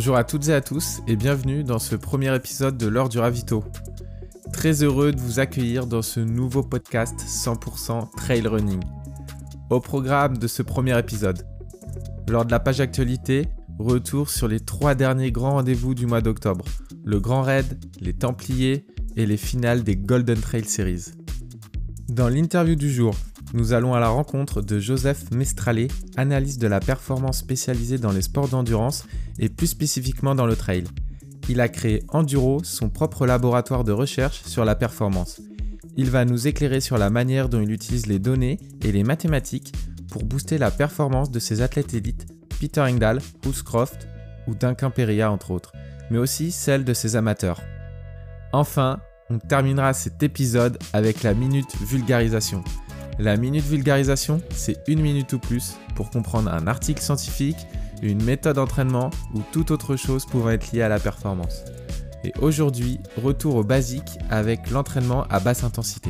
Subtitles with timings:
[0.00, 3.18] Bonjour à toutes et à tous et bienvenue dans ce premier épisode de l'heure du
[3.18, 3.62] ravito.
[4.50, 8.80] Très heureux de vous accueillir dans ce nouveau podcast 100% trail running.
[9.68, 11.46] Au programme de ce premier épisode,
[12.30, 16.64] lors de la page actualité, retour sur les trois derniers grands rendez-vous du mois d'octobre,
[17.04, 18.86] le Grand Raid, les Templiers
[19.16, 21.12] et les finales des Golden Trail Series.
[22.08, 23.14] Dans l'interview du jour,
[23.52, 28.22] nous allons à la rencontre de Joseph Mestralé, analyste de la performance spécialisée dans les
[28.22, 29.06] sports d'endurance
[29.38, 30.84] et plus spécifiquement dans le trail.
[31.48, 35.40] Il a créé Enduro, son propre laboratoire de recherche sur la performance.
[35.96, 39.72] Il va nous éclairer sur la manière dont il utilise les données et les mathématiques
[40.10, 42.26] pour booster la performance de ses athlètes élites,
[42.60, 44.06] Peter Engdahl, Bruce Croft
[44.46, 45.72] ou Duncan Peria entre autres,
[46.10, 47.60] mais aussi celle de ses amateurs.
[48.52, 52.62] Enfin, on terminera cet épisode avec la minute vulgarisation.
[53.20, 57.66] La minute vulgarisation, c'est une minute ou plus pour comprendre un article scientifique,
[58.00, 61.64] une méthode d'entraînement ou toute autre chose pouvant être liée à la performance.
[62.24, 66.08] Et aujourd'hui, retour au basique avec l'entraînement à basse intensité.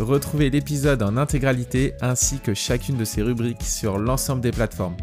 [0.00, 4.96] Retrouvez l'épisode en intégralité ainsi que chacune de ses rubriques sur l'ensemble des plateformes.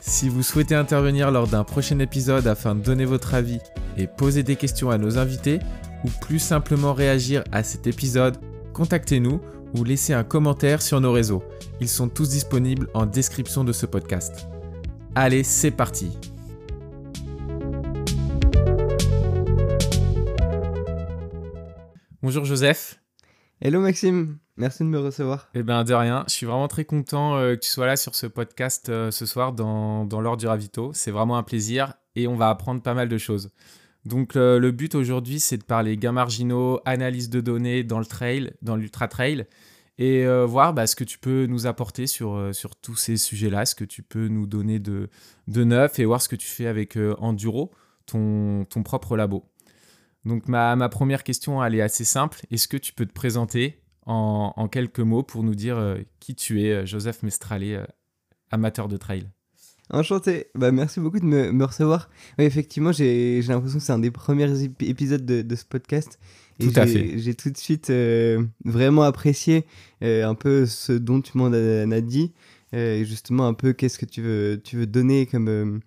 [0.00, 3.60] Si vous souhaitez intervenir lors d'un prochain épisode afin de donner votre avis
[3.98, 5.58] et poser des questions à nos invités,
[6.04, 8.38] ou plus simplement réagir à cet épisode,
[8.72, 9.42] contactez-nous
[9.74, 11.42] ou laissez un commentaire sur nos réseaux.
[11.80, 14.46] Ils sont tous disponibles en description de ce podcast.
[15.14, 16.10] Allez, c'est parti
[22.22, 23.00] Bonjour Joseph.
[23.60, 25.50] Hello Maxime, merci de me recevoir.
[25.54, 28.14] Eh bien de rien, je suis vraiment très content euh, que tu sois là sur
[28.14, 30.90] ce podcast euh, ce soir dans, dans l'ordre du ravito.
[30.94, 33.50] C'est vraiment un plaisir et on va apprendre pas mal de choses.
[34.04, 38.04] Donc euh, le but aujourd'hui, c'est de parler gains marginaux, analyse de données dans le
[38.04, 39.46] trail, dans l'ultra trail,
[39.98, 43.16] et euh, voir bah, ce que tu peux nous apporter sur, euh, sur tous ces
[43.16, 45.08] sujets-là, ce que tu peux nous donner de,
[45.48, 47.72] de neuf, et voir ce que tu fais avec Enduro,
[48.06, 49.44] ton, ton propre labo.
[50.24, 52.40] Donc ma, ma, première question, elle est assez simple.
[52.50, 56.62] Est-ce que tu peux te présenter en, en quelques mots pour nous dire qui tu
[56.62, 57.82] es, Joseph Mestralé,
[58.50, 59.28] amateur de trail?
[59.90, 62.08] Enchanté, bah, merci beaucoup de me, me recevoir.
[62.38, 64.50] Oui, effectivement, j'ai l'impression que c'est un des premiers
[64.80, 66.18] épisodes de, de, ce podcast.
[66.60, 67.18] Et tout à fait.
[67.18, 69.64] J'ai tout de suite euh, vraiment apprécié
[70.02, 72.32] euh, un peu ce dont tu m'en as, dit.
[72.74, 75.80] Euh, et justement, un peu qu'est-ce que tu veux, tu veux donner comme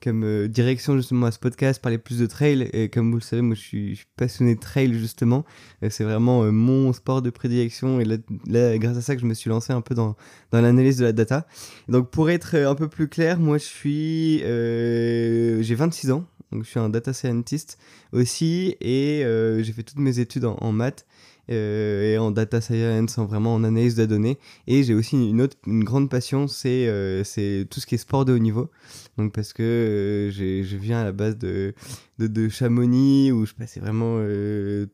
[0.00, 2.70] comme direction justement à ce podcast, parler plus de trail.
[2.72, 5.44] Et comme vous le savez, moi je suis, passionné de trail justement.
[5.90, 7.98] C'est vraiment mon sport de prédilection.
[7.98, 10.14] Et là, grâce à ça que je me suis lancé un peu dans,
[10.52, 11.48] dans l'analyse de la data.
[11.88, 14.38] donc pour être un peu plus clair, moi je suis...
[14.38, 16.24] j'ai 26 ans.
[16.52, 17.78] Donc je suis un data scientist
[18.12, 18.76] aussi.
[18.80, 19.22] Et
[19.60, 21.06] j'ai fait toutes mes études en, maths.
[21.50, 24.38] Euh, et en data science, en vraiment en analyse de données.
[24.66, 27.24] Et j'ai aussi une autre, une grande passion, c'est euh,
[27.70, 28.70] tout ce qui est sport de haut niveau.
[29.16, 31.74] Donc parce que euh, je viens à la base de,
[32.18, 34.18] de, de Chamonix où je passais vraiment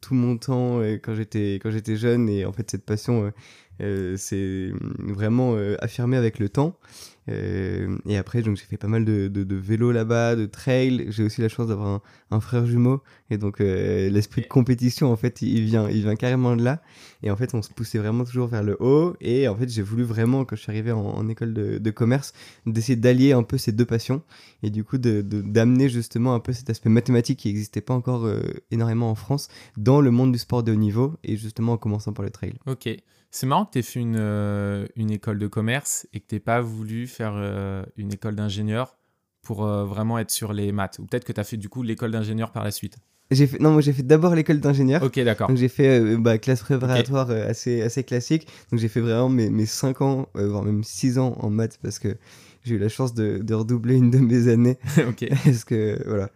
[0.01, 3.33] tout mon temps quand quand j'étais jeune et en fait cette passion
[3.81, 6.79] c'est vraiment affirmé avec le temps.
[7.31, 11.07] Euh, et après, j'ai fait pas mal de, de, de vélo là-bas, de trail.
[11.09, 15.17] J'ai aussi la chance d'avoir un, frère jumeau, et donc euh, l'esprit de compétition, en
[15.17, 16.83] fait, il vient, il vient carrément de là.
[17.23, 19.15] Et en fait, on se poussait vraiment toujours vers le haut.
[19.21, 22.33] Et en fait, j'ai voulu vraiment, quand je suis arrivé en, école de, de commerce,
[22.67, 24.23] d'essayer d'allier un peu ces deux passions,
[24.63, 28.41] et du coup d'amener justement un peu cet aspect mathématique qui n'existait pas encore euh,
[28.71, 32.13] énormément en France dans le monde du sport de haut niveau, et justement en commençant
[32.13, 32.55] par le trail.
[32.67, 32.89] Ok.
[33.35, 36.39] C'est marrant que tu aies fait une, euh, une, école de commerce et que tu
[36.39, 38.97] pas voulu faire euh, une école d'ingénieur
[39.43, 41.01] pour euh, vraiment être sur les maths.
[41.01, 42.97] Ou peut-être que tu as fait du coup l'école d'ingénieur par la suite.
[43.33, 45.03] J'ai fait, non, moi j'ai fait d'abord l'école d'ingénieur.
[45.03, 45.49] Ok, d'accord.
[45.49, 48.47] Donc j'ai fait bah, classe préparatoire assez, assez classique.
[48.71, 51.99] Donc j'ai fait vraiment mes, mes 5 ans, voire même 6 ans en maths parce
[51.99, 52.17] que
[52.63, 54.79] j'ai eu la chance de, de, redoubler une de mes années.
[55.09, 55.29] ok.
[55.45, 56.31] parce que voilà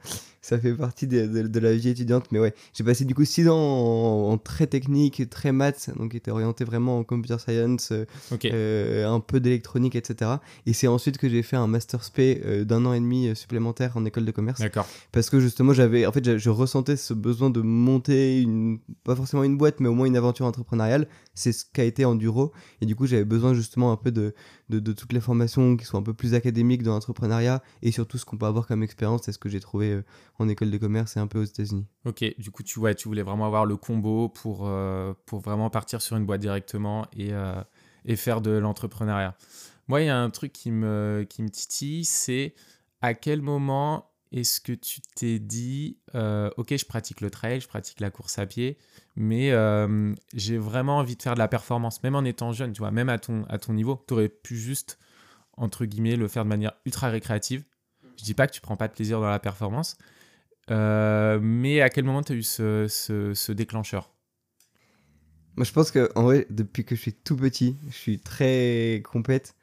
[0.49, 2.25] ça fait partie de, de, la vie étudiante.
[2.33, 6.31] Mais ouais, j'ai passé du coup 6 ans en, très technique, très maths, donc était
[6.31, 8.07] orienté vraiment en computer science, euh,
[8.47, 10.31] euh, un peu d'électronique, etc.
[10.65, 13.97] Et c'est ensuite que j'ai fait un master spé euh, d'un an et demi supplémentaire
[13.97, 14.61] en école de commerce.
[14.61, 14.89] D'accord.
[15.13, 19.45] Parce que justement, j'avais, en fait, je ressentais ce besoin de monter une, pas forcément
[19.45, 21.09] une boîte, mais au moins une aventure entrepreneuriale.
[21.35, 22.53] C'est ce qu'a été Enduro.
[22.81, 24.35] Et du coup, j'avais besoin justement un peu de,
[24.69, 28.19] de, de, toutes les formations qui sont un peu plus académiques dans l'entrepreneuriat et surtout
[28.19, 29.23] ce qu'on peut avoir comme expérience.
[29.25, 30.03] C'est ce que j'ai trouvé
[30.39, 31.87] en école de commerce et un peu aux États-Unis.
[32.05, 35.71] Ok, du coup, tu, ouais, tu voulais vraiment avoir le combo pour, euh, pour vraiment
[35.71, 37.63] partir sur une boîte directement et, euh,
[38.05, 39.37] et faire de l'entrepreneuriat.
[39.89, 42.55] Moi, il y a un truc qui me, qui me titille, c'est
[43.01, 47.69] à quel moment est-ce que tu t'es dit, euh, ok, je pratique le trail, je
[47.69, 48.77] pratique la course à pied,
[49.19, 49.53] mais
[50.33, 53.09] j'ai vraiment envie de faire de la performance, même en étant jeune, tu vois, même
[53.09, 54.99] à ton, à ton niveau, tu aurais pu juste,
[55.57, 57.65] entre guillemets, le faire de manière ultra récréative.
[58.17, 59.97] Je dis pas que tu prends pas de plaisir dans la performance,
[60.71, 64.13] mais à quel moment tu as eu ce, ce, ce déclencheur?
[65.57, 69.03] Moi, je pense que en vrai, depuis que je suis tout petit, je suis très
[69.05, 69.57] compète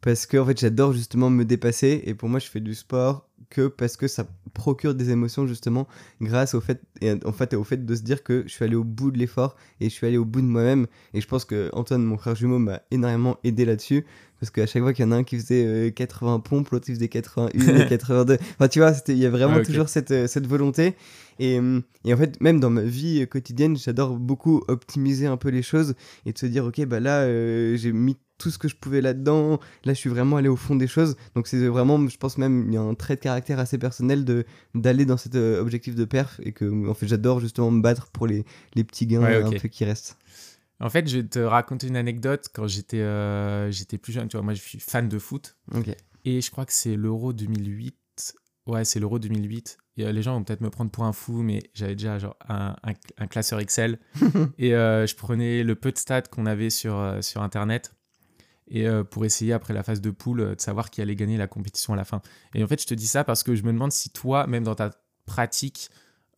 [0.00, 3.28] parce que en fait, j'adore justement me dépasser et pour moi, je fais du sport
[3.50, 5.86] que parce que ça procure des émotions justement
[6.20, 8.76] grâce au fait et en fait au fait de se dire que je suis allé
[8.76, 10.86] au bout de l'effort et je suis allé au bout de moi-même.
[11.12, 14.04] Et je pense que Antoine mon frère jumeau m'a énormément aidé là-dessus.
[14.40, 16.86] Parce qu'à chaque fois qu'il y en a un qui faisait 80 euh, pompes l'autre
[16.88, 20.26] il faisait 81 et 82 enfin tu vois il y a vraiment toujours cette, euh,
[20.26, 20.96] cette volonté.
[21.38, 21.58] Et,
[22.04, 25.94] et, en fait même dans ma vie quotidienne j'adore beaucoup optimiser un peu les choses
[26.26, 29.00] et de se dire ok bah là euh, j'ai mis tout ce que je pouvais
[29.00, 29.58] là-dedans.
[29.84, 31.16] Là, je suis vraiment allé au fond des choses.
[31.34, 34.24] Donc, c'est vraiment, je pense même, il y a un trait de caractère assez personnel
[34.24, 34.44] de
[34.74, 38.08] d'aller dans cet euh, objectif de perf et que, en fait, j'adore justement me battre
[38.10, 38.44] pour les,
[38.74, 40.18] les petits gains un peu qui restent.
[40.80, 42.48] En fait, je vais te raconter une anecdote.
[42.52, 45.56] Quand j'étais euh, j'étais plus jeune, tu vois, moi, je suis fan de foot.
[46.24, 47.96] Et je crois que c'est l'Euro 2008.
[48.66, 49.78] Ouais, c'est l'Euro 2008.
[49.98, 52.74] Et, les gens vont peut-être me prendre pour un fou, mais j'avais déjà genre un,
[53.18, 54.00] un, classeur Excel.
[54.58, 57.94] et euh, je prenais le peu de stats qu'on avait sur, sur Internet
[58.68, 61.36] et euh, pour essayer après la phase de poule euh, de savoir qui allait gagner
[61.36, 62.22] la compétition à la fin.
[62.54, 64.64] Et en fait, je te dis ça parce que je me demande si toi, même
[64.64, 64.90] dans ta
[65.26, 65.90] pratique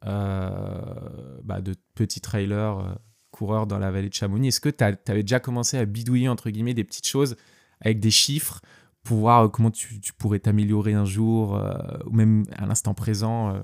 [0.05, 2.99] euh, bah, de petit trailer,
[3.31, 6.50] coureur dans la vallée de Chamonix, est-ce que tu avais déjà commencé à bidouiller entre
[6.50, 7.37] guillemets des petites choses
[7.81, 8.61] avec des chiffres
[9.02, 11.61] pour voir comment tu, tu pourrais t'améliorer un jour
[12.06, 13.62] ou même à l'instant présent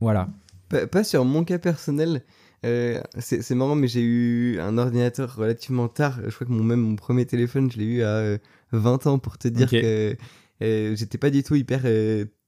[0.00, 0.28] Voilà.
[0.68, 2.24] pas, sur mon cas personnel,
[2.64, 6.20] euh, c'est marrant, mais j'ai eu un ordinateur relativement tard.
[6.24, 8.38] Je crois que mon, même mon premier téléphone, je l'ai eu à
[8.72, 10.16] 20 euh, ans pour te dire que
[10.62, 11.82] euh, j'étais pas du tout hyper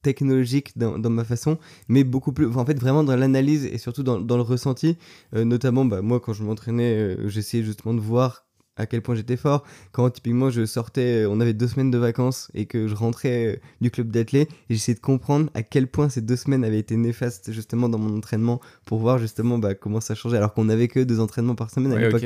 [0.03, 1.59] technologique dans, dans, ma façon,
[1.89, 4.97] mais beaucoup plus, en fait, vraiment dans l'analyse et surtout dans, dans le ressenti.
[5.33, 8.48] notamment, bah, moi, quand je m'entraînais, j'essayais justement de voir
[8.79, 9.65] à quel point j'étais fort.
[9.93, 13.47] Quand typiquement je sortais, euh, on avait deux semaines de vacances et que je rentrais
[13.47, 16.97] euh, du club d'athlètes, j'essayais de comprendre à quel point ces deux semaines avaient été
[16.97, 20.89] néfastes justement dans mon entraînement pour voir justement bah, comment ça changeait alors qu'on avait
[20.89, 22.25] que deux entraînements par semaine à l'époque.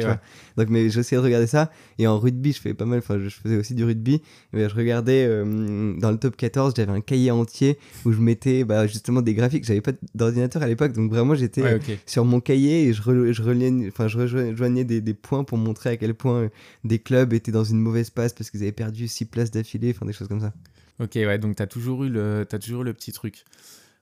[0.57, 3.29] Donc mais j'essayais de regarder ça et en rugby je fais pas mal, enfin je
[3.29, 4.23] faisais aussi du rugby,
[4.53, 8.65] mais je regardais euh, dans le top 14 j'avais un cahier entier où je mettais
[8.65, 9.65] bah, justement des graphiques.
[9.65, 14.09] J'avais pas d'ordinateur à l'époque donc vraiment j'étais sur mon cahier et je, je, enfin,
[14.09, 16.42] je rejoignais des, des points pour montrer à quel point
[16.85, 20.07] des clubs étaient dans une mauvaise passe parce qu'ils avaient perdu six places d'affilée, enfin
[20.07, 20.53] des choses comme ça.
[21.01, 23.45] Ok, ouais, donc tu as, toujours eu le, as toujours eu le petit truc.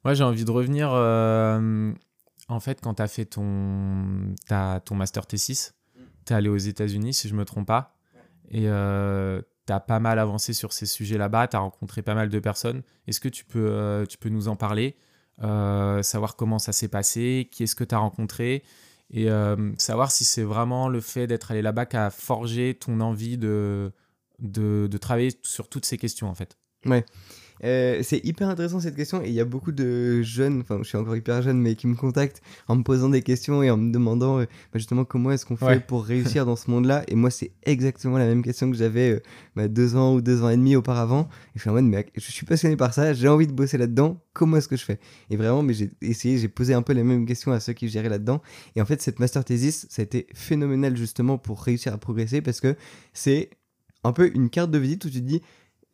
[0.05, 0.91] Moi, j'ai envie de revenir.
[0.93, 1.93] Euh,
[2.49, 5.73] en fait, quand tu as fait ton, as ton master T6,
[6.27, 7.97] tu es allé aux États-Unis, si je me trompe pas.
[8.51, 11.49] Et euh, tu as pas mal avancé sur ces sujets là-bas.
[11.49, 12.83] Tu as rencontré pas mal de personnes.
[13.07, 14.97] Est-ce que tu peux, euh, tu peux nous en parler
[16.03, 18.63] Savoir comment ça s'est passé Qui est-ce que tu as rencontré
[19.13, 23.01] et euh, savoir si c'est vraiment le fait d'être allé là-bas qui a forgé ton
[23.01, 23.93] envie de,
[24.39, 26.57] de, travailler sur toutes ces questions en fait.
[26.87, 27.05] Ouais.
[27.65, 30.89] Euh, c'est hyper intéressant cette question et il y a beaucoup de jeunes, enfin je
[30.89, 33.77] suis encore hyper jeune, mais qui me contactent en me posant des questions et en
[33.77, 37.05] me demandant euh, bah, justement comment est-ce qu'on fait pour réussir dans ce monde-là.
[37.09, 39.21] Et moi c'est exactement la même question que j'avais euh,
[39.57, 41.29] bah, deux ans ou deux ans et demi auparavant.
[41.55, 43.79] Et je suis en mode mais je suis passionné par ça, j'ai envie de bosser
[43.79, 44.99] là-dedans, comment est-ce que je fais?
[45.29, 47.89] Et vraiment, mais j'ai essayé, j'ai posé un peu les mêmes questions à ceux qui
[47.89, 48.41] géraient là-dedans.
[48.77, 52.41] Et en fait cette master thesis, ça a été phénoménal justement pour réussir à progresser
[52.41, 52.77] parce que
[53.13, 53.51] c'est
[54.03, 55.43] un peu une carte de visite où tu te dis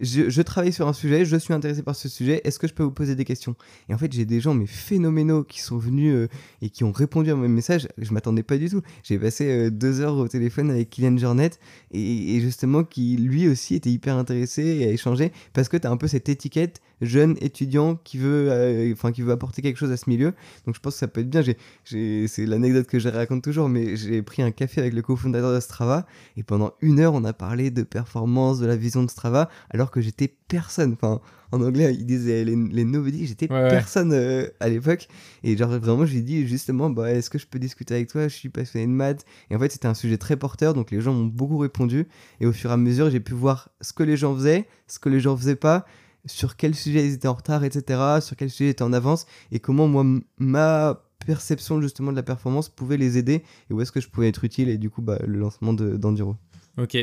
[0.00, 2.82] je, travaille sur un sujet, je suis intéressé par ce sujet, est-ce que je peux
[2.82, 3.56] vous poser des questions?
[3.88, 6.28] Et en fait, j'ai des gens mais phénoménaux qui sont venus euh,
[6.60, 7.88] et qui ont répondu à mes messages.
[7.96, 8.82] Je m'attendais pas du tout.
[9.02, 11.50] J'ai passé euh, deux heures au téléphone avec Kylian Jornet
[11.92, 15.90] et, justement qui lui aussi était hyper intéressé et a échangé parce que tu as
[15.90, 19.96] un peu cette étiquette jeune étudiant qui veut, euh, qui veut apporter quelque chose à
[19.96, 20.34] ce milieu.
[20.66, 21.42] Donc je pense que ça peut être bien.
[21.84, 25.60] C'est l'anecdote que je raconte toujours, mais j'ai pris un café avec le cofondateur de
[25.60, 29.48] Strava et pendant une heure on a parlé de performance, de la vision de Strava,
[29.70, 30.92] alors que j'étais personne.
[30.92, 31.20] Enfin,
[31.52, 35.08] en anglais ils disaient les, les nobody, j'étais personne euh, à l'époque.
[35.42, 38.08] Et genre vraiment je lui ai dit justement, bah est-ce que je peux discuter avec
[38.08, 38.28] toi?
[38.28, 39.24] Je suis passionné de maths.
[39.50, 42.06] Et en fait c'était un sujet très porteur, donc les gens m'ont beaucoup répondu.
[42.40, 44.98] Et au fur et à mesure j'ai pu voir ce que les gens faisaient, ce
[44.98, 45.86] que les gens faisaient pas
[46.26, 49.26] sur quel sujet ils étaient en retard, etc., sur quel sujet ils étaient en avance,
[49.52, 50.04] et comment moi,
[50.38, 54.28] ma perception justement de la performance pouvait les aider, et où est-ce que je pouvais
[54.28, 56.36] être utile, et du coup, bah, le lancement d'Enduro.
[56.78, 56.98] ok.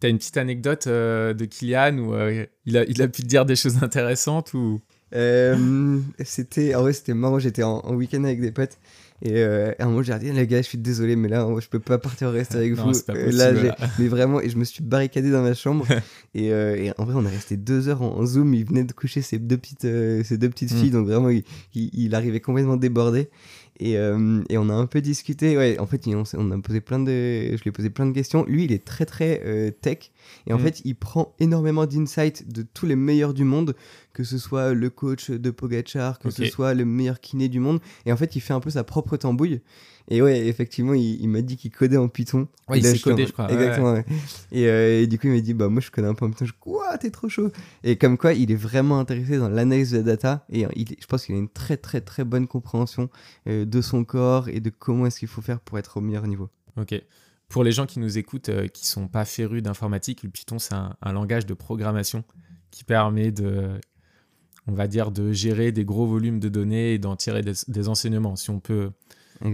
[0.00, 3.22] Tu as une petite anecdote euh, de Kylian où euh, il, a, il a pu
[3.22, 4.80] te dire des choses intéressantes ou...
[5.14, 8.76] Euh, c'était en vrai c'était marrant j'étais en, en week-end avec des potes
[9.20, 11.80] et à un moment, j'ai dit, les gars, je suis désolé, mais là, je peux
[11.80, 12.92] pas partir au reste avec vous.
[13.08, 13.50] Là,
[13.98, 15.88] mais vraiment, et je me suis barricadé dans ma chambre.
[16.36, 18.54] et, et, en vrai, on est resté deux heures en, Zoom.
[18.54, 20.76] Il venait de coucher ses deux petites, ses deux petites hmm.
[20.76, 21.42] filles, donc vraiment, il,
[21.74, 23.28] il, arrivait complètement débordé.
[23.80, 25.56] Et, euh, et, on a un peu discuté.
[25.56, 27.10] Ouais, en fait, on, on, a posé plein de,
[27.56, 28.44] je lui ai posé plein de questions.
[28.44, 30.10] Lui, il est très très euh, tech.
[30.46, 30.62] Et en mm.
[30.62, 33.74] fait, il prend énormément d'insights de tous les meilleurs du monde,
[34.18, 37.78] que ce soit le coach de Pogachar, que ce soit le meilleur kiné du monde.
[38.04, 39.60] Et en fait, il fait un peu sa propre tambouille.
[40.08, 42.48] Et ouais, effectivement, il, m'a dit qu'il codait en Python.
[42.68, 43.48] Ouais, il s'est codé, je crois.
[43.48, 43.92] Exactement.
[43.92, 44.04] Ouais.
[44.50, 44.64] Et,
[45.02, 46.46] et, du coup, il m'a dit, bah moi, je connais un peu en Python.
[46.46, 47.52] Je quoi, t'es trop chaud.
[47.84, 50.44] Et comme quoi, il est vraiment intéressé dans l'analyse de la data.
[50.50, 53.10] Et il, je pense qu'il a une très, très, très bonne compréhension
[53.46, 56.26] euh, de son corps et de comment est-ce qu'il faut faire pour être au meilleur
[56.26, 56.48] niveau.
[56.76, 57.00] Ok.
[57.48, 60.74] Pour les gens qui nous écoutent, euh, qui sont pas férus d'informatique, le Python, c'est
[60.74, 62.24] un, langage de programmation
[62.72, 63.80] qui permet de,
[64.68, 68.36] on va dire, de gérer des gros volumes de données et d'en tirer des, enseignements,
[68.36, 68.90] si on peut,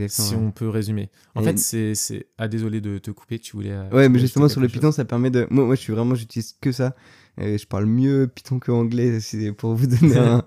[0.09, 1.11] si on peut résumer.
[1.35, 2.26] En fait, c'est.
[2.38, 3.73] Ah, désolé de te couper, tu voulais.
[3.73, 5.47] Euh, ouais, mais justement, sur le Python, ça permet de.
[5.50, 6.95] Moi, moi je suis vraiment, j'utilise que ça
[7.38, 10.45] je parle mieux Python que anglais, c'est pour vous donner un,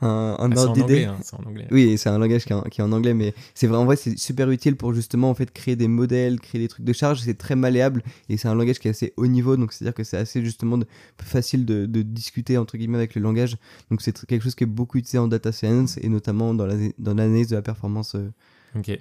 [0.00, 1.04] un, un ah, ordre d'idée.
[1.04, 1.66] Hein, c'est en anglais.
[1.70, 3.96] Oui, c'est un langage qui est, en, qui est en anglais, mais c'est vraiment vrai,
[3.96, 7.20] c'est super utile pour justement en fait créer des modèles, créer des trucs de charge.
[7.20, 9.86] C'est très malléable et c'est un langage qui est assez haut niveau, donc c'est à
[9.86, 10.78] dire que c'est assez justement
[11.22, 13.56] facile de, de, discuter entre guillemets avec le langage.
[13.90, 17.48] Donc c'est quelque chose qui est beaucoup utilisé en data science et notamment dans l'analyse
[17.48, 18.16] de la performance.
[18.16, 18.32] Euh,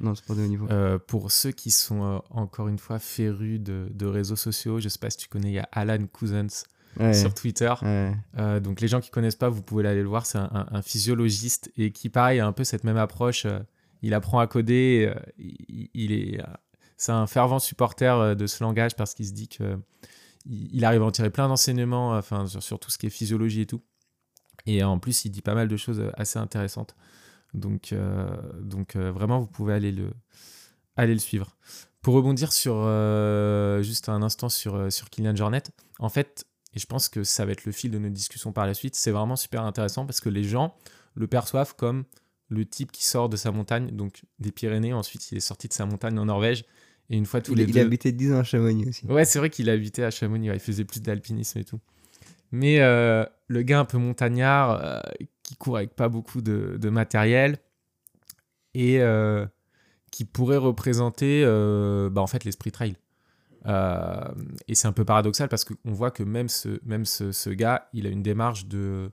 [0.02, 0.68] dans le sport de haut niveau.
[0.70, 4.90] Euh, pour ceux qui sont euh, encore une fois férus de, de, réseaux sociaux, je
[4.90, 6.66] sais pas si tu connais, il y a Alan Cousins
[7.14, 7.74] sur Twitter.
[8.38, 10.26] Euh, donc les gens qui connaissent pas, vous pouvez aller le voir.
[10.26, 13.46] C'est un, physiologiste et qui, pareil, a un peu cette même approche.
[13.46, 13.60] Euh,
[14.02, 15.14] il apprend à coder.
[15.16, 15.20] Euh,
[15.94, 16.42] il, est,
[16.98, 19.78] c'est un fervent supporter de ce langage parce qu'il se dit que
[20.46, 23.66] il arrive à en tirer plein d'enseignements, enfin sur, tout ce qui est physiologie et
[23.66, 23.82] tout.
[24.66, 26.96] Et en plus, il dit pas mal de choses assez intéressantes.
[27.54, 27.94] Donc,
[28.62, 30.10] donc vraiment, vous pouvez aller le,
[30.96, 31.56] aller le suivre.
[32.02, 32.76] Pour rebondir sur
[33.82, 35.64] juste un instant sur, sur Kylian Jornet,
[36.00, 36.46] en fait,
[36.76, 38.96] et je pense que ça va être le fil de nos discussions par la suite.
[38.96, 40.76] C'est vraiment super intéressant parce que les gens
[41.16, 42.04] le perçoivent comme
[42.50, 44.94] le type qui sort de sa montagne, donc des Pyrénées.
[44.94, 46.66] Ensuite, il est sorti de sa montagne en Norvège.
[47.10, 47.80] Et une fois tous les il deux.
[47.80, 49.06] Il habitait 10 ans à Chamonix aussi.
[49.06, 50.50] Ouais, c'est vrai qu'il habitait à Chamonix.
[50.54, 51.80] il faisait plus d'alpinisme et tout.
[52.52, 55.02] Mais euh, le gars un peu montagnard, euh,
[55.44, 57.60] qui court avec pas beaucoup de, matériel
[58.74, 59.46] et euh,
[60.12, 61.44] qui pourrait représenter
[62.12, 62.96] bah, en fait l'esprit trail.
[63.66, 64.28] Euh,
[64.68, 68.08] et c'est un peu paradoxal parce qu'on voit que même, ce, même ce, gars, il
[68.08, 69.12] a une démarche de,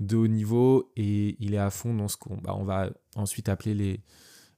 [0.00, 3.48] de haut niveau et il est à fond dans ce qu'on bah, on va ensuite
[3.48, 4.00] appeler les,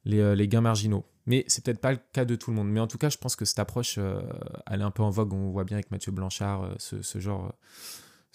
[0.05, 1.05] les, euh, les gains marginaux.
[1.27, 2.71] Mais c'est peut-être pas le cas de tout le monde.
[2.71, 4.21] Mais en tout cas, je pense que cette approche, euh,
[4.67, 5.35] elle est un peu en vogue.
[5.35, 7.53] On voit bien avec Mathieu Blanchard ce, ce genre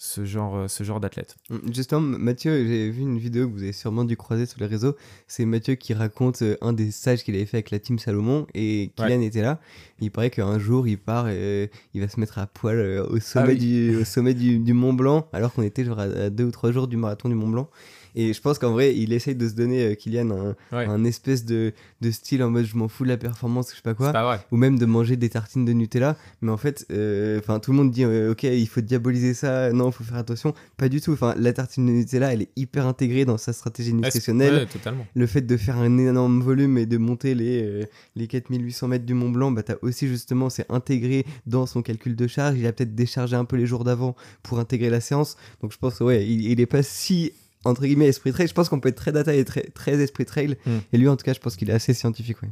[0.04, 1.36] ce genre, euh, ce genre d'athlète.
[1.48, 4.66] Mm, justement, Mathieu, j'ai vu une vidéo que vous avez sûrement dû croiser sur les
[4.66, 4.96] réseaux.
[5.26, 8.46] C'est Mathieu qui raconte euh, un des stages qu'il avait fait avec la team Salomon
[8.54, 9.60] et Kylian était là.
[10.00, 13.18] Il paraît qu'un jour, il part et il va se mettre à poil euh, au
[13.18, 16.44] sommet, ah du, au sommet du, du, Mont Blanc, alors qu'on était genre à deux
[16.44, 17.70] ou trois jours du marathon du Mont Blanc.
[18.14, 21.72] Et je pense qu'en vrai, il essaye de se donner, euh, Kylian, un, espèce de,
[22.00, 24.40] de, style en mode je m'en fous de la performance, je sais pas quoi.
[24.52, 26.16] Ou même de manger des tartines de Nutella.
[26.40, 29.72] Mais en fait, euh, enfin tout le monde dit euh, ok, il faut diaboliser ça,
[29.72, 30.54] non, il faut faire attention.
[30.76, 31.12] Pas du tout.
[31.12, 34.66] Enfin, la tartine de Nutella, elle est hyper intégrée dans sa stratégie nutritionnelle.
[34.66, 35.06] totalement.
[35.14, 39.14] Le fait de faire un énorme volume et de monter les, les 4800 mètres du
[39.14, 42.56] Mont Blanc, bah, as aussi justement, c'est intégré dans son calcul de charge.
[42.58, 45.36] Il a peut-être déchargé un peu les jours d'avant pour intégrer la séance.
[45.60, 47.32] Donc je pense, ouais, il, il est pas si
[47.64, 48.48] entre guillemets esprit trail.
[48.48, 50.56] Je pense qu'on peut être très data et très, très esprit trail.
[50.66, 50.78] Hmm.
[50.92, 52.38] Et lui, en tout cas, je pense qu'il est assez scientifique.
[52.42, 52.48] Oui.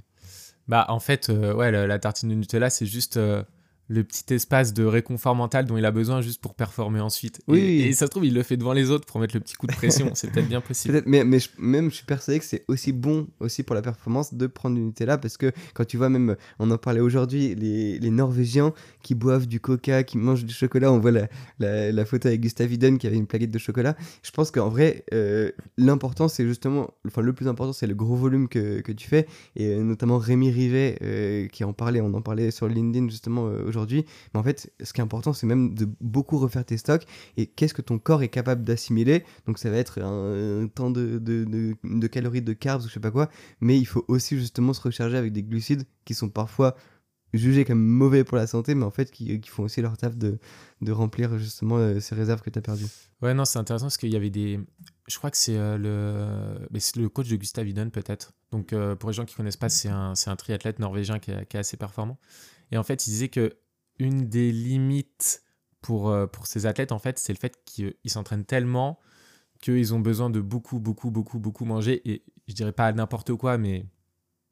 [0.68, 3.42] Bah, en fait, euh, ouais, la, tartine de Nutella, c'est juste euh,
[3.88, 7.42] le petit espace de réconfort mental dont il a besoin juste pour performer ensuite.
[7.48, 9.54] Oui, et, ça se trouve, il le fait devant les autres pour mettre le petit
[9.54, 10.10] coup de pression.
[10.14, 11.02] c'est peut-être bien possible.
[11.02, 14.34] Peut mais, mais même, je suis persuadé que c'est aussi bon aussi pour la performance
[14.34, 17.98] de prendre du Nutella parce que quand tu vois, même, on en parlait aujourd'hui, les,
[17.98, 18.72] les, Norvégiens
[19.02, 22.72] qui boivent du coca, qui mangent du chocolat, on voit la, la, photo avec Gustav
[22.72, 23.96] Iden qui avait une plaquette de chocolat.
[24.22, 28.16] Je pense qu'en vrai, euh, l'important, c'est justement, enfin, le plus important, c'est le gros
[28.16, 29.26] volume que, que tu fais.
[29.56, 33.50] Et euh, notamment Rémi Rivet euh, qui en parlait, on en parlait sur LinkedIn justement
[33.72, 33.92] aujourd'hui
[34.34, 37.04] mais en fait, ce qui est important, c'est même de beaucoup refaire tes stocks
[37.36, 39.24] et qu'est-ce que ton corps est capable d'assimiler.
[39.46, 43.28] Donc ça va être un, temps de, calories, de carbs ou je sais pas quoi.
[43.60, 46.76] Mais il faut aussi justement se recharger avec des glucides qui sont parfois
[47.34, 50.38] jugés comme mauvais pour la santé, mais en fait qui, font aussi leur taf de,
[50.88, 52.86] remplir justement euh, ces réserves que tu as perdues.
[53.22, 54.60] Ouais, non, c'est intéressant parce qu'il y avait des.
[55.08, 57.00] Je crois que c'est euh, le...
[57.00, 58.32] le coach de Gustav Iden, peut-être.
[58.50, 61.76] Donc, euh, pour les gens qui connaissent pas, c'est un, triathlète norvégien qui est, assez
[61.76, 62.18] performant.
[62.70, 63.54] Et en fait, il disait que
[63.98, 65.42] une des limites
[65.80, 68.98] pour, euh, pour ces athlètes, en fait, c'est le fait qu'ils s'entraînent tellement
[69.62, 72.02] qu'ils ont besoin de beaucoup, beaucoup, beaucoup, beaucoup manger.
[72.10, 73.86] Et je dirais pas n'importe quoi, mais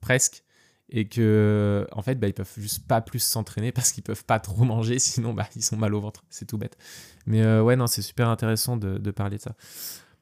[0.00, 0.44] presque.
[0.88, 4.40] Et que, en fait, bah, ils peuvent juste pas plus s'entraîner parce qu'ils peuvent pas
[4.40, 6.24] trop manger, sinon bah, ils sont mal au ventre.
[6.30, 6.78] C'est tout bête.
[7.26, 9.54] Mais euh, ouais, non, c'est super intéressant de, parler de ça.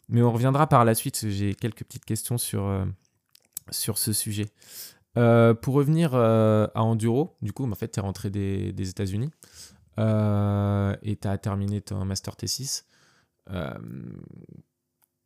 [0.09, 1.29] Mais on reviendra par la suite.
[1.29, 2.85] J'ai quelques petites questions sur, euh,
[3.71, 4.47] sur ce sujet.
[5.19, 9.31] Euh, pour revenir à Enduro, du coup, en fait, tu es rentré des, États-Unis
[9.99, 12.85] et tu as terminé ton Master T6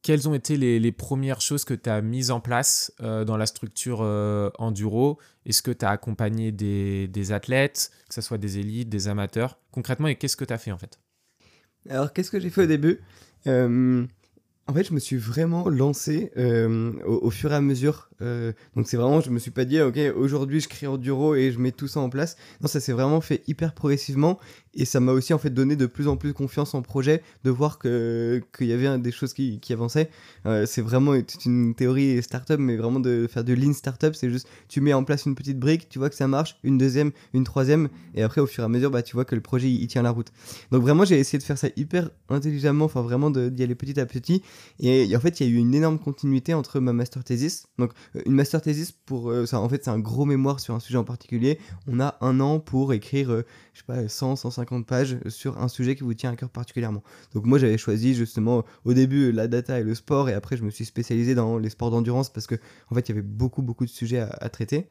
[0.03, 3.47] quelles ont été les, premières choses que tu as mises en place euh, dans la
[3.47, 5.19] structure euh, enduro?
[5.47, 9.59] Est-ce que tu as accompagné des, athlètes, que ce soit des élites, des amateurs?
[9.71, 10.99] Concrètement, et qu'est-ce que tu as fait en fait?
[11.89, 13.01] Alors, qu'est-ce que j'ai fait au début?
[13.47, 14.05] Euh,
[14.67, 16.33] En fait, je me suis vraiment lancé
[17.07, 19.99] au, fur et à mesure euh, donc c'est vraiment, je me suis pas dit, ok,
[20.17, 22.37] aujourd'hui je crée Enduro et je mets tout ça en place.
[22.61, 24.39] Non, ça s'est vraiment fait hyper progressivement
[24.75, 27.51] et ça m'a aussi en fait donné de plus en plus confiance en projet, de
[27.51, 30.11] voir que qu'il y avait des choses qui, avançaient.
[30.47, 31.15] Euh, c'est vraiment
[31.47, 35.05] une théorie startup, mais vraiment de faire de lean startup, c'est juste tu mets en
[35.05, 38.41] place une petite brique, tu vois que ça marche, une deuxième, une troisième, et après
[38.41, 40.33] au fur et à mesure, bah tu vois que le projet il, tient la route.
[40.71, 44.07] Donc vraiment j'ai essayé de faire ça hyper intelligemment, enfin vraiment d'y aller petit à
[44.07, 44.43] petit.
[44.81, 47.93] Et, en fait il y a eu une énorme continuité entre ma master thesis, donc
[48.27, 50.99] une master thesis pour euh, ça en fait c'est un gros mémoire sur un sujet
[50.99, 51.59] en particulier.
[51.87, 55.69] On a un an pour écrire euh, je sais pas 100 150 pages sur un
[55.69, 57.03] sujet qui vous tient à cœur particulièrement.
[57.35, 60.65] Donc moi j'avais choisi justement au début la data et le sport et après je
[60.65, 62.57] me suis spécialisé dans les sports d'endurance parce que
[62.91, 64.89] en fait il y avait beaucoup beaucoup de sujets à traiter.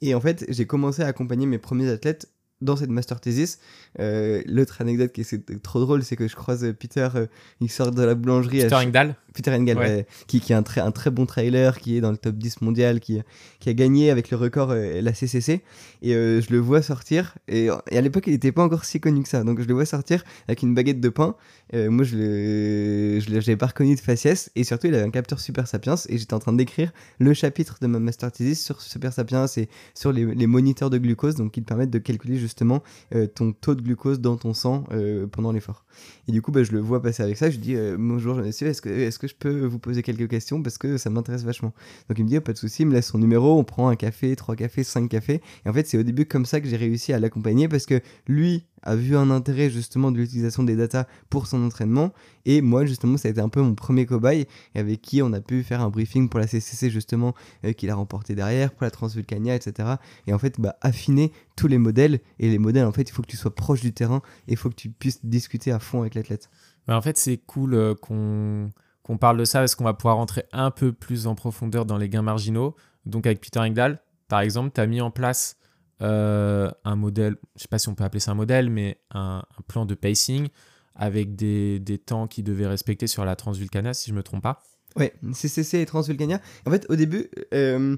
[0.00, 2.28] Et en fait j'ai commencé à accompagner mes premiers athlètes
[2.60, 3.58] dans cette master thesis.
[4.00, 7.26] Euh, l'autre anecdote qui est trop drôle, c'est que je croise Peter, euh,
[7.60, 8.62] il sort de la boulangerie.
[8.62, 12.00] Peter Engdahl Peter Engdahl, qui, qui est un très, un très bon trailer, qui est
[12.00, 13.20] dans le top 10 mondial, qui,
[13.58, 15.62] qui a gagné avec le record euh, la CCC.
[16.02, 19.28] Et je le vois sortir, et, à l'époque, il n'était pas encore si connu que
[19.28, 19.42] ça.
[19.42, 21.34] Donc je le vois sortir avec une baguette de pain.
[21.72, 25.66] moi, je ne l'avais pas reconnu de faciès, et surtout, il avait un capteur Super
[25.66, 29.46] Sapiens, et j'étais en train d'écrire le chapitre de ma master thesis sur Super Sapiens
[29.56, 32.82] et sur les, les moniteurs de glucose, donc qui permettent de calculer justement
[33.14, 35.83] euh, ton taux de glucose dans ton sang euh, pendant l'effort.
[36.28, 37.50] Et du coup, bah, je le vois passer avec ça.
[37.50, 40.28] Je lui dis euh, Bonjour, jean est-ce que, est que je peux vous poser quelques
[40.28, 41.72] questions Parce que ça m'intéresse vachement.
[42.08, 43.58] Donc il me dit oh, Pas de souci, il me laisse son numéro.
[43.58, 45.40] On prend un café, trois cafés, cinq cafés.
[45.64, 48.00] Et en fait, c'est au début comme ça que j'ai réussi à l'accompagner parce que
[48.26, 52.12] lui, a vu un intérêt justement de l'utilisation des data pour son entraînement.
[52.44, 55.40] Et moi, justement, ça a été un peu mon premier cobaye avec qui on a
[55.40, 58.90] pu faire un briefing pour la CCC, justement, euh, qu'il a remporté derrière, pour la
[58.90, 59.94] Transvulcania, etc.
[60.26, 62.20] Et en fait, bah, affiner tous les modèles.
[62.38, 64.56] Et les modèles, en fait, il faut que tu sois proche du terrain et il
[64.56, 66.50] faut que tu puisses discuter à fond avec l'athlète.
[66.88, 68.70] En fait, c'est cool euh, qu'on
[69.02, 71.98] qu'on parle de ça parce qu'on va pouvoir rentrer un peu plus en profondeur dans
[71.98, 72.74] les gains marginaux.
[73.04, 75.58] Donc, avec Peter Engdahl, par exemple, tu as mis en place
[76.00, 78.98] euh, un modèle, je ne sais pas si on peut appeler ça un modèle, mais
[79.10, 80.48] un, plan de pacing
[80.94, 84.42] avec des, des, temps qui devaient respecter sur la Transvulcania, si je ne me trompe
[84.42, 84.62] pas.
[84.96, 86.40] Ouais, CCC et Transvulcania.
[86.66, 87.96] En fait, au début, euh,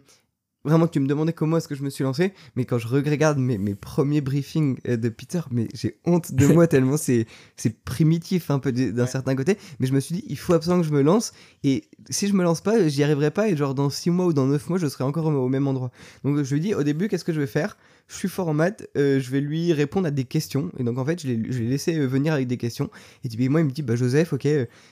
[0.66, 3.38] vraiment, tu me demandais comment est-ce que je me suis lancé, mais quand je regarde
[3.38, 7.26] mes, mes premiers briefings euh, de Peter, mais j'ai honte de moi tellement c'est
[7.84, 10.88] primitif un peu d'un certain côté, mais je me suis dit, il faut absolument que
[10.88, 11.32] je me lance,
[11.64, 14.32] et si je me lance pas, j'y arriverai pas, et genre dans 6 mois ou
[14.32, 15.90] dans 9 mois, je serai encore au, même endroit.
[16.24, 17.76] Donc je lui dis, au début, qu'est-ce que je vais faire?
[18.08, 20.70] Je suis fort en maths, euh, je vais lui répondre à des questions.
[20.78, 22.90] Et donc en fait, je l'ai laissé euh, venir avec des questions.
[23.24, 24.46] Et puis moi, il me dit, bah Joseph, ok,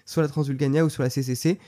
[0.05, 1.59] sur la Transvulcania ou sur la CCC,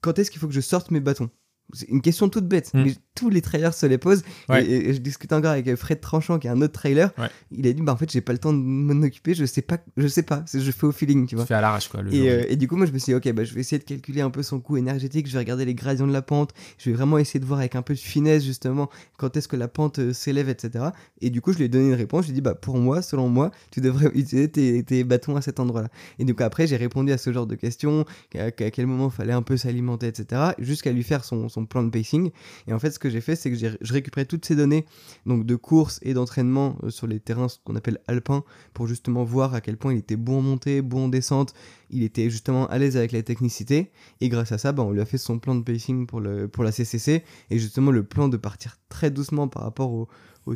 [0.00, 1.30] quand est-ce qu'il faut que je sorte mes bâtons?
[1.72, 2.84] C'est une question toute bête, hmm.
[2.84, 4.22] mais tous les trailers se les posent.
[4.50, 7.10] Et, je discute encore avec Fred Tranchant, qui est un autre trailer.
[7.50, 9.62] Il a dit bah, en fait, j'ai pas le temps de m'en occuper, je sais
[9.62, 11.44] pas, je sais pas, je fais au feeling, tu vois.
[11.44, 12.00] Tu fais à l'arrache, quoi.
[12.10, 13.78] et, euh, et, du coup, moi, je me suis dit, ok, bah, je vais essayer
[13.78, 16.52] de calculer un peu son coût énergétique, je vais regarder les gradients de la pente,
[16.78, 19.56] je vais vraiment essayer de voir avec un peu de finesse, justement, quand est-ce que
[19.56, 20.86] la pente euh, s'élève, etc.
[21.20, 22.22] Et du coup, je lui ai donné une réponse.
[22.22, 25.36] Je lui ai dit, bah, pour moi, selon moi, tu devrais utiliser tes, tes bâtons
[25.36, 25.88] à cet endroit-là.
[26.18, 28.04] Et du coup, après, j'ai répondu à ce genre de questions,
[28.38, 31.82] à, quel moment il fallait un peu s'alimenter, etc., jusqu'à lui faire son, son plan
[31.82, 32.30] de pacing.
[32.66, 34.84] Et en fait, ce que j'ai fait, c'est que je récupérais toutes ces données
[35.26, 39.54] donc de course et d'entraînement euh, sur les terrains qu'on appelle alpins pour justement voir
[39.54, 41.54] à quel point il était bon en montée, bon en descente,
[41.90, 43.92] il était justement à l'aise avec la technicité.
[44.20, 46.48] Et grâce à ça, bah, on lui a fait son plan de pacing pour, le,
[46.48, 50.08] pour la CCC et justement le plan de partir très doucement par rapport au,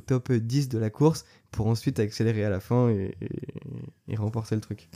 [0.04, 3.14] top 10 de la course pour ensuite accélérer à la fin et,
[4.16, 4.88] remporter le truc.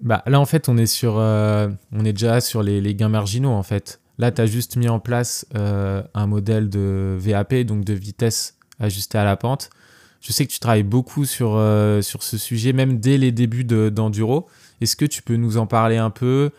[0.00, 3.52] Bah, là, en fait, on est, sur, euh, on est déjà sur les gains marginaux,
[3.52, 4.00] en fait.
[4.18, 8.56] Là, tu as juste mis en place euh, un modèle de VAP, donc de vitesse
[8.78, 9.70] ajustée à la pente.
[10.20, 13.64] Je sais que tu travailles beaucoup sur, euh, sur ce sujet, même dès les débuts
[13.64, 14.48] d'Enduro.
[14.80, 16.50] Est-ce que tu peux nous en parler un peu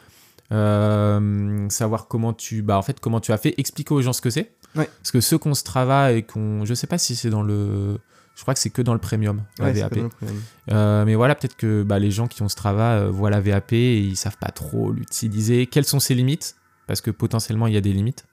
[0.52, 3.56] euh, Savoir comment tu, bah, en fait, comment tu as fait?
[3.58, 4.52] Expliquer aux gens ce que c'est.
[4.76, 6.66] Parce que ceux qu'on se travaille et qu'on.
[6.66, 7.98] Je sais pas si c'est dans le.
[8.36, 9.98] Je crois que c'est que dans le premium, la VAP.
[10.68, 13.98] mais voilà, peut-être que bah, les gens qui ont ce travail voient la VAP et
[13.98, 15.68] ils savent pas trop l'utiliser.
[15.68, 16.58] Quelles sont ses limites?
[16.88, 18.26] Parce que potentiellement il y a des limites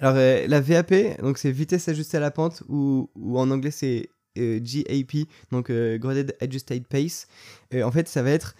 [0.00, 4.10] Alors euh, la VAP, donc c'est vitesse ajustée à la pente, ou, en anglais c'est
[4.38, 7.26] euh, GAP, donc euh, Graded Adjusted Pace.
[7.74, 8.54] en fait, ça va être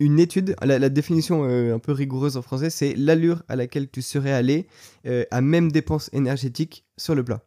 [0.00, 4.00] une étude, la, définition euh, un peu rigoureuse en français, c'est l'allure à laquelle tu
[4.00, 4.66] serais allé
[5.06, 7.42] euh, à même dépense énergétique sur le plat.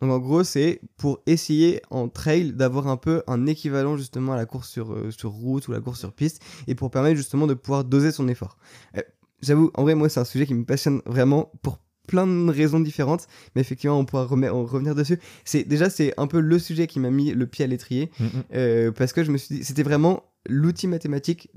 [0.00, 4.36] Donc en gros, c'est pour essayer en trail d'avoir un peu un équivalent justement à
[4.36, 7.46] la course sur, euh, sur route ou la course sur piste et pour permettre justement
[7.46, 8.56] de pouvoir doser son effort.
[9.42, 12.80] J'avoue, en vrai, moi, c'est un sujet qui me passionne vraiment pour plein de raisons
[12.80, 15.18] différentes, mais effectivement, on pourra revenir dessus.
[15.44, 18.24] C'est déjà, c'est un peu le sujet qui m'a mis le pied à l'étrier, mm,
[18.24, 18.92] mm.
[18.92, 21.50] parce que je me suis dit, c'était vraiment l'outil mathématique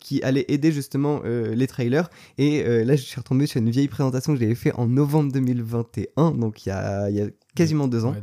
[0.00, 2.10] qui allait aider justement euh, les trailers.
[2.38, 5.32] Et euh, là, je suis retombé sur une vieille présentation que j'avais fait en novembre
[5.32, 8.14] 2021, donc il y a, y a quasiment deux ans.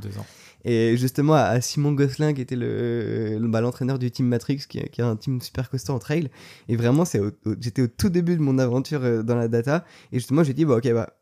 [0.66, 5.02] Et justement, à, Simon Gosselin, qui était le, bah, l'entraîneur du team Matrix, qui, qui,
[5.02, 6.30] a un team super costaud en trail.
[6.68, 7.20] Et vraiment, c'est
[7.60, 9.86] j'étais au tout début de mon aventure euh, dans la data.
[10.12, 11.14] Et justement, j'ai dit, bah, ok, bah,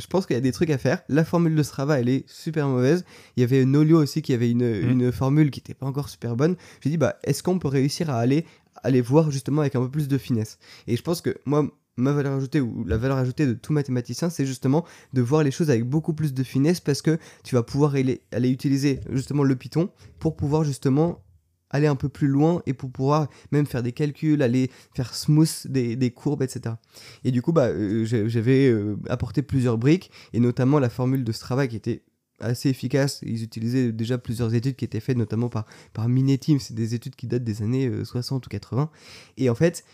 [0.00, 1.02] je pense qu'il y a des trucs à faire.
[1.08, 3.04] La formule de Strava, elle est super mauvaise.
[3.36, 4.90] Il y avait Nolio aussi qui avait une, mm.
[4.90, 6.56] une formule qui n'était pas encore super bonne.
[6.80, 8.44] J'ai dit, bah, est-ce qu'on peut réussir à aller
[8.82, 10.58] aller voir justement avec un peu plus de finesse?
[10.86, 11.68] Et je pense que moi,
[12.00, 15.50] ma valeur ajoutée ou la valeur ajoutée de tout mathématicien, c'est justement de voir les
[15.50, 19.56] choses avec beaucoup plus de finesse parce que tu vas pouvoir aller, utiliser justement le
[19.56, 21.22] Python pour pouvoir justement
[21.70, 25.66] aller un peu plus loin et pour pouvoir même faire des calculs, aller faire smooth
[25.68, 26.74] des, courbes, etc.
[27.22, 31.30] Et du coup, bah, euh, j'avais euh, apporté plusieurs briques et notamment la formule de
[31.30, 32.02] Strava qui était
[32.40, 33.20] assez efficace.
[33.22, 36.58] Ils utilisaient déjà plusieurs études qui étaient faites notamment par, par Mineteam.
[36.58, 38.90] C'est des études qui datent des années 60 euh, ou 80.
[39.36, 39.84] Et en fait,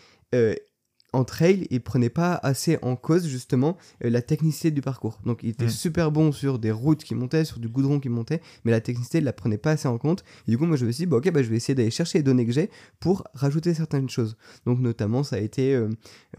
[1.13, 5.19] en trail, il prenait pas assez en cause justement euh, la technicité du parcours.
[5.25, 5.69] Donc il était mm.
[5.69, 9.19] super bon sur des routes qui montaient, sur du goudron qui montait, mais la technicité,
[9.19, 10.23] il la prenait pas assez en compte.
[10.47, 11.91] Et du coup, moi je me suis dit, bah, ok, bah, je vais essayer d'aller
[11.91, 14.37] chercher les données que j'ai pour rajouter certaines choses.
[14.65, 15.89] Donc notamment, ça a été euh,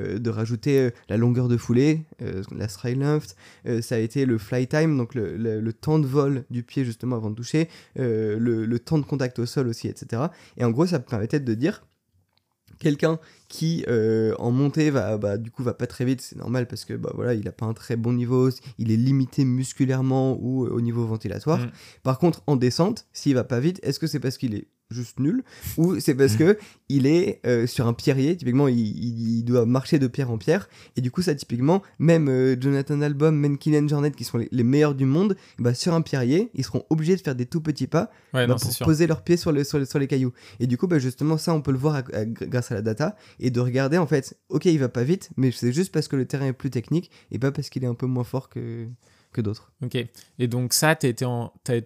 [0.00, 2.04] euh, de rajouter la longueur de foulée,
[2.54, 3.36] la stride length,
[3.80, 7.30] ça a été le fly time, donc le, temps de vol du pied justement avant
[7.30, 10.22] de toucher, le, le temps de contact au sol aussi, etc.
[10.56, 11.82] Et en gros, ça me permettait de dire
[12.78, 16.66] quelqu'un qui euh, en montée va bah, du coup va pas très vite c'est normal
[16.66, 20.38] parce que bah voilà il a pas un très bon niveau il est limité musculairement
[20.40, 21.70] ou euh, au niveau ventilatoire mm.
[22.02, 25.20] par contre en descente s'il va pas vite est-ce que c'est parce qu'il est juste
[25.20, 25.42] nul
[25.76, 30.06] ou c'est parce que il est euh, sur un pierrier typiquement il, doit marcher de
[30.06, 34.24] pierre en pierre et du coup ça typiquement même euh, Jonathan Album Kylian Jornet qui
[34.24, 37.44] sont les, meilleurs du monde bah, sur un pierrier ils seront obligés de faire des
[37.44, 40.32] tout petits pas bah, pour poser leurs pieds sur, le, sur, les cailloux.
[40.58, 43.50] Et du coup bah, justement ça on peut le voir grâce à la data et
[43.50, 46.24] de regarder en fait ok il va pas vite mais c'est juste parce que le
[46.24, 48.86] terrain est plus technique et pas parce qu'il est un peu moins fort que
[49.32, 49.72] que d'autres.
[49.82, 49.96] Ok.
[50.38, 51.24] Et donc ça, tu as, été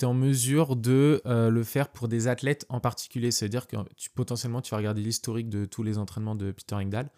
[0.07, 3.31] en, mesure de euh, le faire pour des athlètes en particulier.
[3.31, 7.11] C'est-à-dire que tu, potentiellement, tu vas regarder l'historique de tous les entraînements de Peter Engdahl,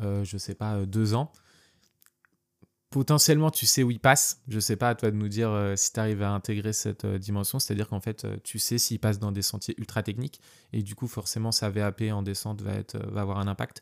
[0.00, 1.32] euh, je sais pas, euh, deux ans.
[2.90, 4.42] Potentiellement, tu sais où il passe.
[4.48, 7.60] Je sais pas, à toi de nous dire si tu arrives à intégrer cette dimension.
[7.60, 10.40] C'est-à-dire qu'en fait, tu sais s'il passe dans des sentiers ultra techniques.
[10.72, 13.80] Et du coup, forcément, sa VAP en descente va, être, va avoir un impact.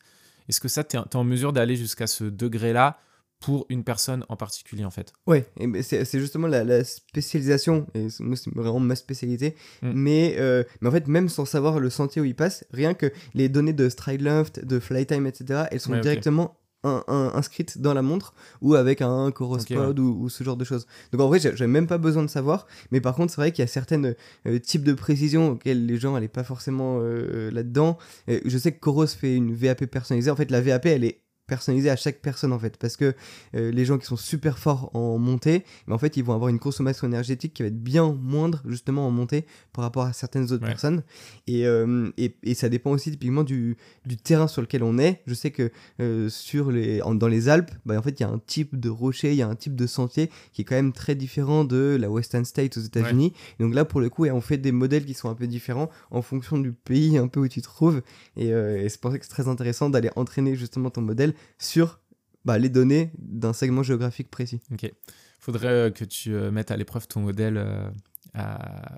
[0.50, 3.00] Est-ce que ça, tu es, en mesure d'aller jusqu'à ce degré-là
[3.40, 5.12] pour une personne en particulier en fait.
[5.27, 5.46] Ouais,
[5.83, 9.92] c'est justement la, spécialisation, et moi c'est vraiment ma spécialité, mm.
[9.94, 13.12] mais, euh, mais en fait même sans savoir le sentier où il passe, rien que
[13.35, 18.03] les données de stride length, de flight time, etc., elles sont directement inscrites dans la
[18.03, 20.87] montre ou avec un Coros ou, ce genre de choses.
[21.12, 23.62] Donc en vrai, j'ai même pas besoin de savoir, mais par contre, c'est vrai qu'il
[23.62, 24.03] y a certains
[24.46, 27.98] euh, types de précisions auxquelles les gens n'allaient pas forcément euh, là-dedans.
[28.29, 30.31] je sais que Coros fait une VAP personnalisée.
[30.31, 32.76] En fait, la VAP, elle est personnalisé à chaque personne en fait.
[32.76, 33.14] Parce que
[33.56, 36.50] euh, les gens qui sont super forts en montée mais en fait ils vont avoir
[36.50, 40.52] une consommation énergétique qui va être bien moindre justement en montée par rapport à certaines
[40.52, 41.02] autres personnes.
[41.48, 45.22] Euh, et, et, ça dépend aussi typiquement du, du, terrain sur lequel on est.
[45.26, 48.28] Je sais que euh, sur les dans les Alpes bah, en fait il y a
[48.28, 50.92] un type de rocher il y a un type de sentier qui est quand même
[50.92, 53.32] très différent de la Western State aux États-Unis.
[53.58, 56.20] Donc là pour le coup on fait des modèles qui sont un peu différents en
[56.20, 58.02] fonction du pays un peu où tu te trouves.
[58.37, 62.01] Et, et c'est pour ça que c'est très intéressant d'aller entraîner justement ton modèle sur
[62.44, 64.61] bah, les données d'un segment géographique précis.
[64.72, 64.90] Ok.
[65.38, 67.90] Faudrait euh, que tu euh, mettes à l'épreuve ton modèle euh,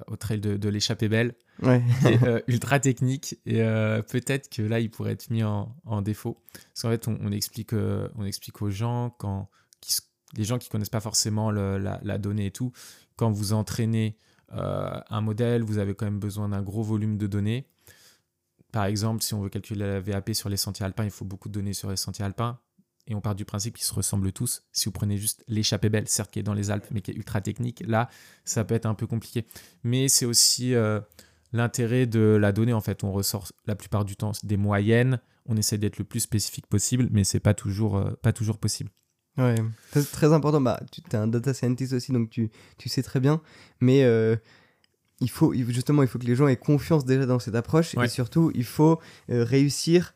[0.06, 1.34] au trail de, l'échappée belle.
[1.62, 1.82] Ouais.
[2.48, 3.38] ultra technique.
[3.46, 3.62] Et
[4.08, 6.42] peut-être que là, il pourrait être mis en, défaut.
[6.52, 9.48] Parce qu'en fait, on, explique, on explique aux gens, quand,
[10.36, 12.72] les gens qui connaissent pas forcément la, la, donnée et tout,
[13.16, 14.16] quand vous entraînez
[14.50, 17.66] un modèle, vous avez quand même besoin d'un gros volume de données.
[18.72, 21.48] Par exemple, si on veut calculer la VAP sur les sentiers alpins, il faut beaucoup
[21.48, 22.58] de données sur les sentiers alpins.
[23.06, 24.62] Et on part du principe qu'ils se ressemblent tous.
[24.72, 27.14] Si vous prenez juste l'échappée belle, certes qui est dans les Alpes, mais qui est
[27.14, 28.08] ultra technique, là,
[28.44, 29.46] ça peut être un peu compliqué.
[29.82, 31.00] Mais c'est aussi euh,
[31.52, 33.02] l'intérêt de la donnée, en fait.
[33.02, 35.18] On ressort la plupart du temps des moyennes.
[35.46, 38.90] On essaie d'être le plus spécifique possible, mais c'est pas euh, pas toujours possible.
[39.36, 39.56] Ouais,
[39.92, 40.60] c'est très important.
[40.60, 43.40] Bah, tu es un data scientist aussi, donc tu, tu sais très bien.
[43.80, 44.36] Mais euh,
[45.20, 47.94] il faut justement il faut que les gens aient confiance déjà dans cette approche.
[48.02, 48.98] Et surtout il faut
[49.30, 50.14] euh, réussir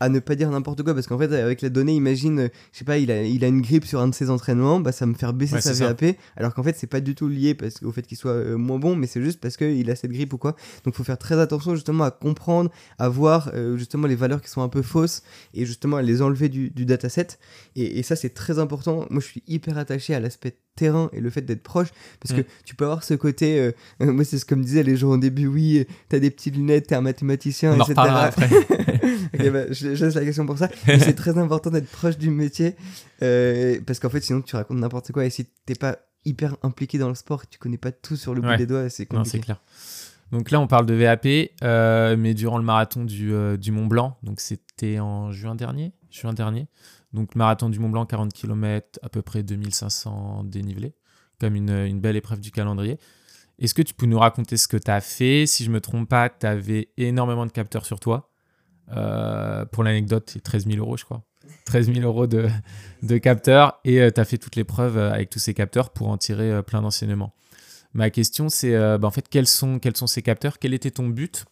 [0.00, 0.92] à ne pas dire n'importe quoi.
[0.92, 3.48] Parce qu'en fait avec la donnée imagine euh, je sais pas il a, il a
[3.48, 5.86] une grippe sur un de ses entraînements bah ça me faire baisser Ouais, sa ça.
[5.94, 8.56] VAP alors qu'en fait c'est pas du tout lié parce, au fait qu'il soit euh,
[8.56, 10.56] moins bon mais c'est juste parce qu'il a cette grippe ou quoi.
[10.84, 14.50] Donc faut faire très attention justement à comprendre à voir euh, justement les valeurs qui
[14.50, 15.22] sont un peu fausses
[15.54, 17.28] et justement à les enlever du, du dataset.
[17.76, 19.06] Et, et ça c'est très important.
[19.10, 21.88] Moi je suis hyper attaché à l'aspect terrain et le fait d'être proche
[22.20, 22.42] parce Mm.
[22.42, 25.10] que tu peux avoir ce côté euh, euh, moi c'est ce comme disaient les gens
[25.10, 28.48] au début oui t'as des petites lunettes t'es un mathématicien On etc après.
[29.50, 30.68] Bah, je, je laisse la question pour ça.
[30.86, 32.76] C'est très important d'être proche du métier
[33.22, 35.24] euh, parce qu'en fait, sinon, tu racontes n'importe quoi.
[35.26, 38.34] Et si t'es pas hyper impliqué dans le sport, que tu connais pas tout sur
[38.34, 39.40] le bout des doigts, c'est Non, c'est compliqué.
[39.40, 39.60] clair.
[40.32, 41.26] Donc là, on parle de VAP,
[41.62, 46.32] euh, mais durant le marathon du, du Mont Blanc, donc c'était en juin dernier, juin
[46.32, 46.66] dernier.
[47.12, 50.94] Donc marathon du Mont Blanc, 40 km, à peu près 2500 dénivelés,
[51.40, 52.98] comme une, belle épreuve du calendrier.
[53.58, 55.46] Est-ce que tu peux nous raconter ce que tu as fait?
[55.46, 58.30] Si je me trompe pas, tu avais énormément de capteurs sur toi.
[58.92, 61.22] Euh, pour l'anecdote, c'est 13 000 euros, je crois.
[61.66, 62.48] 13 000 euros de,
[63.18, 66.50] capteurs et tu as fait toute l'épreuve euh, avec tous ces capteurs pour en tirer
[66.50, 67.34] euh, plein d'enseignements.
[67.94, 70.58] Ma question, c'est euh, bah, en fait, quels sont, quels sont ces capteurs?
[70.58, 71.44] Quel était ton but?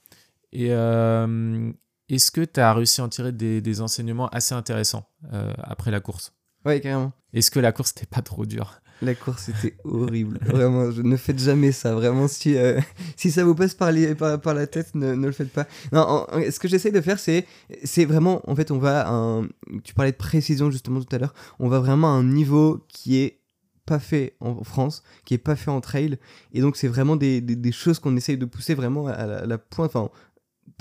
[0.52, 1.72] Et euh,
[2.14, 5.90] est-ce que tu as réussi à en tirer des, des enseignements assez intéressants euh, après
[5.90, 6.32] la course?
[6.64, 7.12] Ouais, carrément.
[7.32, 8.78] Est-ce que la course n'était pas trop dure?
[9.00, 10.38] La course était horrible.
[10.44, 11.92] Vraiment, je ne faites jamais ça.
[11.94, 12.80] Vraiment, si, euh,
[13.16, 15.66] si ça vous passe par, les, par, par la tête, ne, ne le faites pas.
[15.90, 17.44] Non, en- en- ce que j'essaie de faire, c'est
[17.82, 19.48] c'est vraiment, en fait, on va à un.
[19.82, 21.34] Tu parlais de précision justement tout à l'heure.
[21.58, 23.40] On va vraiment à un niveau qui est
[23.86, 26.16] pas fait en France, qui est pas fait en trail.
[26.52, 29.38] Et donc, c'est vraiment des, des, des choses qu'on essaye de pousser vraiment à la,
[29.38, 29.90] à la pointe.
[29.96, 30.10] Enfin,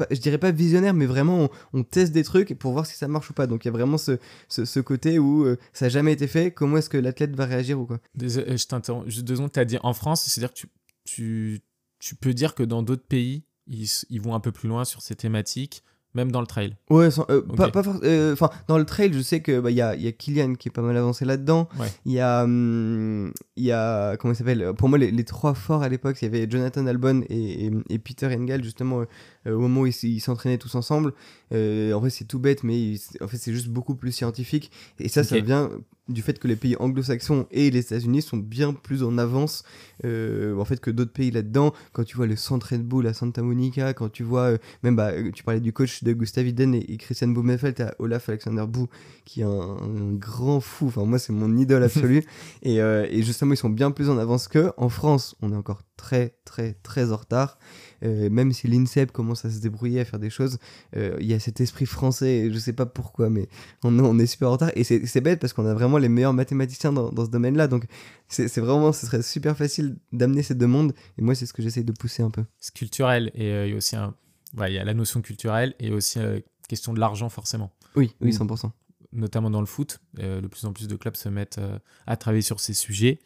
[0.09, 3.29] je dirais pas visionnaire, mais vraiment, on, teste des trucs pour voir si ça marche
[3.29, 3.47] ou pas.
[3.47, 6.51] Donc, il y a vraiment ce, côté où euh, ça n'a jamais été fait.
[6.51, 7.99] Comment est-ce que l'athlète va réagir ou quoi?
[8.15, 9.07] Désolé, je t'interromps.
[9.07, 10.67] Juste deux secondes, tu as dit en France, c'est-à-dire que
[11.05, 15.01] tu, peux dire que dans d'autres pays, ils, ils vont un peu plus loin sur
[15.01, 16.75] ces thématiques, même dans le trail.
[16.89, 19.77] Ouais, sans- euh, pas, pas euh, Enfin, dans le trail, je sais que bah, il
[19.77, 21.69] y, a, y a Kylian qui est pas mal avancé là-dedans.
[21.79, 21.87] Ouais.
[22.05, 25.53] Il y a, hum, il y a comment il s'appelle Pour moi, les, les trois
[25.53, 29.05] forts à l'époque, il y avait Jonathan Albon et, et, et Peter Engel justement
[29.47, 31.13] euh, au moment où ils s'entraînaient tous ensemble.
[31.51, 34.71] En vrai, c'est tout bête, mais il- en fait, c'est juste beaucoup plus scientifique.
[34.99, 35.69] Et ça, ça vient
[36.07, 39.63] du fait que les pays anglo-saxons et les États-Unis sont bien plus en avance
[40.03, 41.73] euh, en fait que d'autres pays là-dedans.
[41.93, 44.95] Quand tu vois le centre Red Bull à Santa Monica, quand tu vois euh, même
[44.97, 48.65] bah, tu parlais du coach de Gustav Iden et, et Christian Blumenfeld, t'as Olaf Alexander
[48.67, 48.87] Bou
[49.25, 50.87] qui est un, un grand fou.
[50.87, 52.23] Enfin moi c'est mon idole absolue.
[52.63, 54.71] et, euh, et justement ils sont bien plus en avance qu'eux.
[54.77, 57.57] En France on est encore très très très en retard.
[58.03, 60.57] Euh, même si l'INSEP commence à se débrouiller à faire des choses,
[60.95, 63.47] euh, il y a cet esprit français, je sais pas pourquoi, mais
[63.83, 64.71] on, on est super en retard.
[64.75, 67.67] Et c'est bête parce qu'on a vraiment les meilleurs mathématiciens dans, dans ce domaine-là.
[67.67, 67.85] Donc
[68.27, 70.93] c'est vraiment, ce serait super facile d'amener ces deux mondes.
[71.17, 72.43] Et moi, c'est ce que j'essaie de pousser un peu.
[72.59, 74.15] C'est culturel et euh, il y a aussi un,
[74.57, 77.71] ouais, il y a la notion culturelle et aussi euh, question de l'argent forcément.
[77.95, 78.43] Oui, oui, Mm.
[78.43, 78.71] 100%.
[79.13, 82.15] Notamment dans le foot, euh, de plus en plus de clubs se mettent euh, à
[82.15, 83.19] travailler sur ces sujets,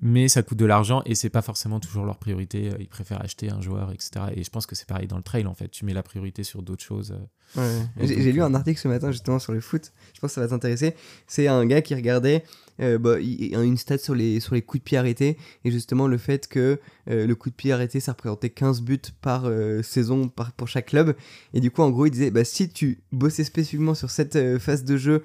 [0.00, 2.70] mais ça coûte de l'argent et c'est pas forcément toujours leur priorité.
[2.78, 4.10] Ils préfèrent acheter un joueur, etc.
[4.34, 5.68] Et je pense que c'est pareil dans le trail en fait.
[5.68, 7.12] Tu mets la priorité sur d'autres choses.
[7.58, 7.82] euh.
[8.00, 8.06] Ouais.
[8.06, 9.92] J'ai lu un article ce matin justement sur le foot.
[10.14, 10.94] Je pense que ça va t'intéresser.
[11.26, 12.44] C'est un gars qui regardait
[12.80, 16.06] euh, bah, il- une stat sur les, sur les coups de pied arrêtés et justement
[16.08, 19.82] le fait que euh, le coup de pied arrêté ça représentait 15 buts par euh,
[19.82, 21.14] saison par, pour chaque club.
[21.54, 24.58] Et du coup, en gros, il disait bah, si tu bossais spécifiquement sur cette euh,
[24.58, 25.22] phase de jeu,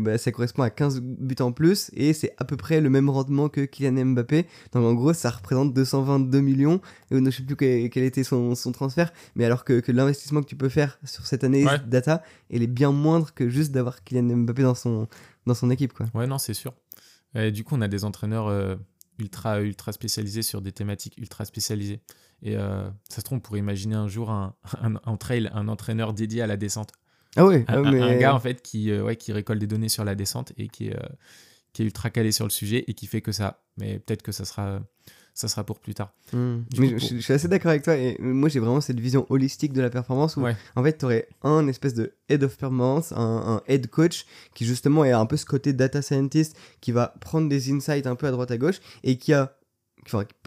[0.00, 3.08] bah, ça correspond à 15 buts en plus et c'est à peu près le même
[3.08, 4.46] rendement que Kylian Mbappé.
[4.72, 6.80] Donc en gros, ça représente 222 millions.
[7.12, 10.40] Et je sais plus quel, quel était son, son transfert, mais alors que, que l'investissement
[10.42, 11.78] que tu peux faire sur cette année Ouais.
[11.86, 15.06] data, elle est bien moindre que juste d'avoir Kylian Mbappé dans son,
[15.46, 15.92] dans son équipe.
[15.92, 16.06] Quoi.
[16.14, 16.74] Ouais, non, c'est sûr.
[17.36, 18.76] Et du coup, on a des entraîneurs euh,
[19.18, 22.00] ultra, ultra spécialisés sur des thématiques ultra spécialisées.
[22.42, 24.54] Et euh, ça se trouve, on pourrait imaginer un jour un,
[25.20, 26.92] trail un entraîneur dédié à la descente.
[27.36, 28.00] Ah ouais, Un, ah, un- mais...
[28.00, 30.68] un gars en fait qui, euh, ouais, qui récolte des données sur la descente et
[30.68, 30.96] qui est,
[31.72, 33.62] qui est ultra calé sur le sujet et qui fait que ça.
[33.76, 34.80] Mais peut-être que ça sera,
[35.36, 36.12] ça sera pour plus tard.
[36.32, 36.62] Hmm.
[36.78, 38.98] Mais coup, je, pour- je suis assez d'accord avec toi et moi j'ai vraiment cette
[38.98, 40.56] vision holistique de la performance où Ouais.
[40.74, 44.64] en fait tu aurais un espèce de head of performance, un, un head coach qui
[44.64, 48.26] justement est un peu ce côté data scientist qui va prendre des insights un peu
[48.26, 49.56] à droite à gauche et qui a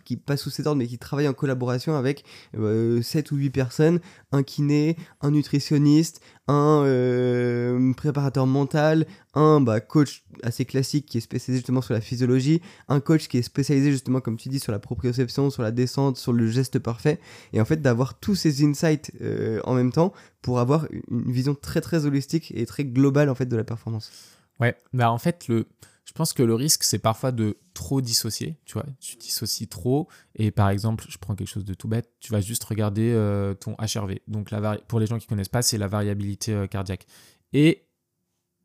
[0.05, 2.23] qui passe sous cet ordre mais qui travaille en collaboration avec
[2.57, 3.99] euh, 7 ou 8 personnes,
[4.31, 11.21] un kiné, un nutritionniste, un euh, préparateur mental, un bah, coach assez classique qui est
[11.21, 14.71] spécialisé justement sur la physiologie, un coach qui est spécialisé justement comme tu dis sur
[14.71, 17.19] la proprioception, sur la descente, sur le geste parfait.
[17.53, 21.55] Et en fait d'avoir tous ces insights euh, en même temps pour avoir une vision
[21.55, 24.11] très très holistique et très globale en fait de la performance.
[24.59, 25.67] Ouais, bah en fait, le,
[26.09, 28.85] je pense que le risque, c'est parfois de trop dissocier, tu vois.
[28.99, 32.41] Tu dissocies trop, et par exemple, je prends quelque chose de tout bête, tu vas
[32.41, 34.21] juste regarder euh, ton HRV.
[34.27, 37.05] Donc, la vari- pour les gens qui connaissent pas, c'est la variabilité euh, cardiaque.
[37.53, 37.85] Et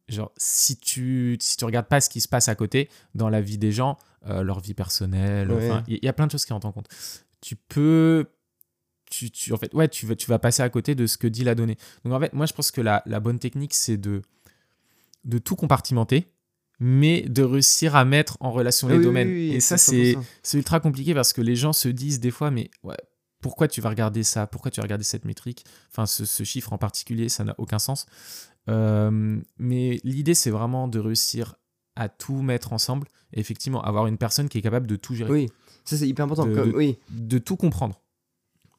[0.08, 3.42] genre, si tu, si tu regardes pas ce qui se passe à côté dans la
[3.42, 5.70] vie des gens, euh, leur vie personnelle, Ouais.
[5.70, 6.88] enfin, il y, y a plein de choses qui rentrent en compte.
[7.42, 8.24] Tu peux.
[9.10, 11.26] Tu, tu- en fait, ouais, tu vas, tu vas passer à côté de ce que
[11.26, 11.76] dit la donnée.
[12.06, 14.22] Donc, en fait, moi, je pense que la, la bonne technique, c'est de,
[15.24, 16.26] de tout compartimenter,
[16.86, 19.28] mais de réussir à mettre en relation les oui, domaines.
[19.28, 19.78] oui, Et ça, 100%.
[19.78, 22.96] c'est c'est ultra compliqué parce que les gens se disent des fois, mais ouais,
[23.40, 24.46] pourquoi tu vas regarder ça?
[24.46, 25.64] Pourquoi tu vas regarder cette métrique?
[25.90, 28.04] Enfin, ce, ce chiffre en particulier, ça n'a aucun sens.
[28.68, 31.54] Euh, mais l'idée, c'est vraiment de réussir
[31.96, 35.30] à tout mettre ensemble et effectivement avoir une personne qui est capable de tout gérer,
[35.30, 35.48] Oui,
[35.84, 36.46] ça c'est hyper important.
[36.46, 38.00] De- comme- de- Oui, de tout comprendre.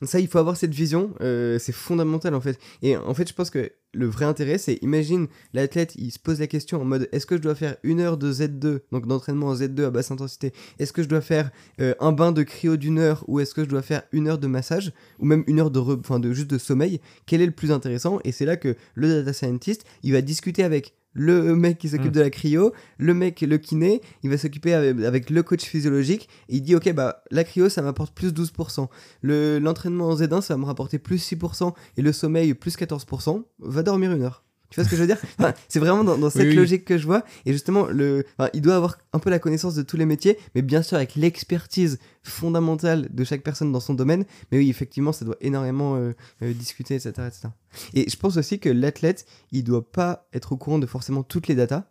[0.03, 2.60] Ça il faut avoir cette vision, euh, c'est fondamental en fait.
[2.81, 6.39] Et en fait, je pense que le vrai intérêt, c'est imagine l'athlète, il se pose
[6.41, 9.47] la question en mode est-ce que je dois faire une heure de Z2, donc d'entraînement
[9.47, 12.75] en Z2 à basse intensité Est-ce que je dois faire euh, un bain de cryo
[12.75, 15.62] d'une heure ou est-ce que je dois faire une heure de massage ou même une
[15.62, 16.99] heure de, re- enfin, de juste de sommeil?
[17.25, 18.19] Quel est le plus intéressant?
[18.25, 22.08] Et c'est là que le data scientist, il va discuter avec le mec qui s'occupe
[22.12, 22.12] Mm.
[22.12, 26.30] de la cryo, le mec, le kiné, il va s'occuper avec, avec le coach physiologique,
[26.49, 28.89] et il dit ok bah la cryo ça m'apporte plus 12%,
[29.23, 33.43] le- l'entraînement en Z1 ça va me rapporter plus 6%, et le sommeil plus 14%,
[33.60, 34.43] va dormir une heure.
[34.75, 35.17] Tu vois ce que je veux dire?
[35.39, 36.55] Enfin, C'est vraiment dans, dans cette Oui, oui.
[36.55, 39.73] logique que je vois, et justement le, enfin, il doit avoir un peu la connaissance
[39.73, 43.93] de tous les métiers, mais bien sûr avec l'expertise fondamentale de chaque personne dans son
[43.93, 46.11] domaine, mais oui effectivement ça doit énormément euh,
[46.43, 47.47] euh, discuter, etc., etc.
[47.93, 51.47] Et je pense aussi que l'athlète, il doit pas être au courant de forcément toutes
[51.47, 51.85] les datas,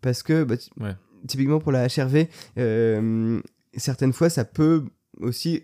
[0.00, 0.94] parce que bah, Ouais.
[1.26, 3.40] typiquement pour la HRV, euh,
[3.76, 4.84] certaines fois ça peut
[5.20, 5.62] aussi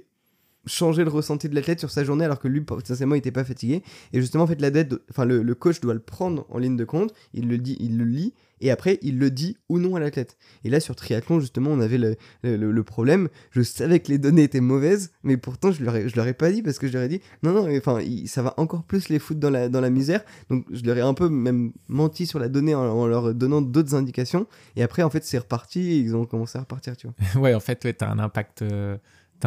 [0.66, 3.44] changer le ressenti de l'athlète sur sa journée alors que lui potentiellement il était pas
[3.44, 3.82] fatigué.
[4.12, 6.84] Et justement en fait l'athlète enfin le, le coach doit le prendre en ligne de
[6.84, 7.12] compte.
[7.32, 8.34] Il le dit il le lit.
[8.60, 11.80] Et après il le dit ou non à l'athlète et là sur triathlon justement on
[11.80, 13.28] avait le, le, problème.
[13.50, 16.62] Je savais que les données étaient mauvaises mais pourtant je leur leur ai pas dit
[16.62, 19.40] parce que je leur ai dit non non enfin ça va encore plus les foutre
[19.40, 20.24] dans la, dans la misère.
[20.48, 23.94] Donc je leur ai un peu même menti sur la donnée en, leur donnant d'autres
[23.94, 24.46] indications.
[24.76, 25.80] Et après en fait c'est reparti.
[25.80, 27.14] Et ils ont commencé à repartir tu vois.
[27.40, 28.96] Ouais, en fait, ouais, tu as un impact, euh,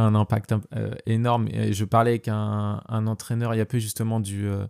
[0.02, 1.48] un impact euh, énorme.
[1.52, 4.66] Et je parlais avec un, entraîneur il y a peu justement du, euh,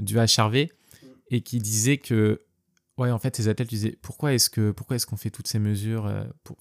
[0.00, 0.68] HRV
[1.28, 2.42] et qui disait que,
[2.98, 5.58] ouais, en fait, ces athlètes disaient pourquoi est-ce que pourquoi est-ce qu'on fait toutes ces
[5.58, 6.56] mesures euh, pour,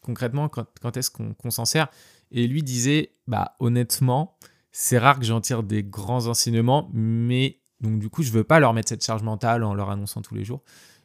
[0.00, 1.88] Concrètement, quand, quand est-ce qu'on qu'on s'en sert?
[2.30, 4.38] Et lui disait, bah, honnêtement,
[4.72, 8.60] c'est rare que j'en tire des grands enseignements, mais donc du coup, je veux pas
[8.60, 10.62] leur mettre cette charge mentale en leur annonçant tous les jours.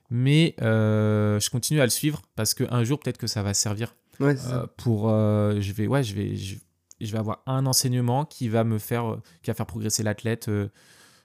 [0.10, 3.96] Mais euh, je continue à le suivre parce qu'un jour, peut-être que ça va servir
[4.20, 4.68] ouais c'est ça.
[4.78, 6.56] pour je vais ouais je vais je,
[7.02, 10.48] je vais avoir un enseignement qui va me faire euh, qui va faire progresser l'athlète
[10.50, 10.70] euh,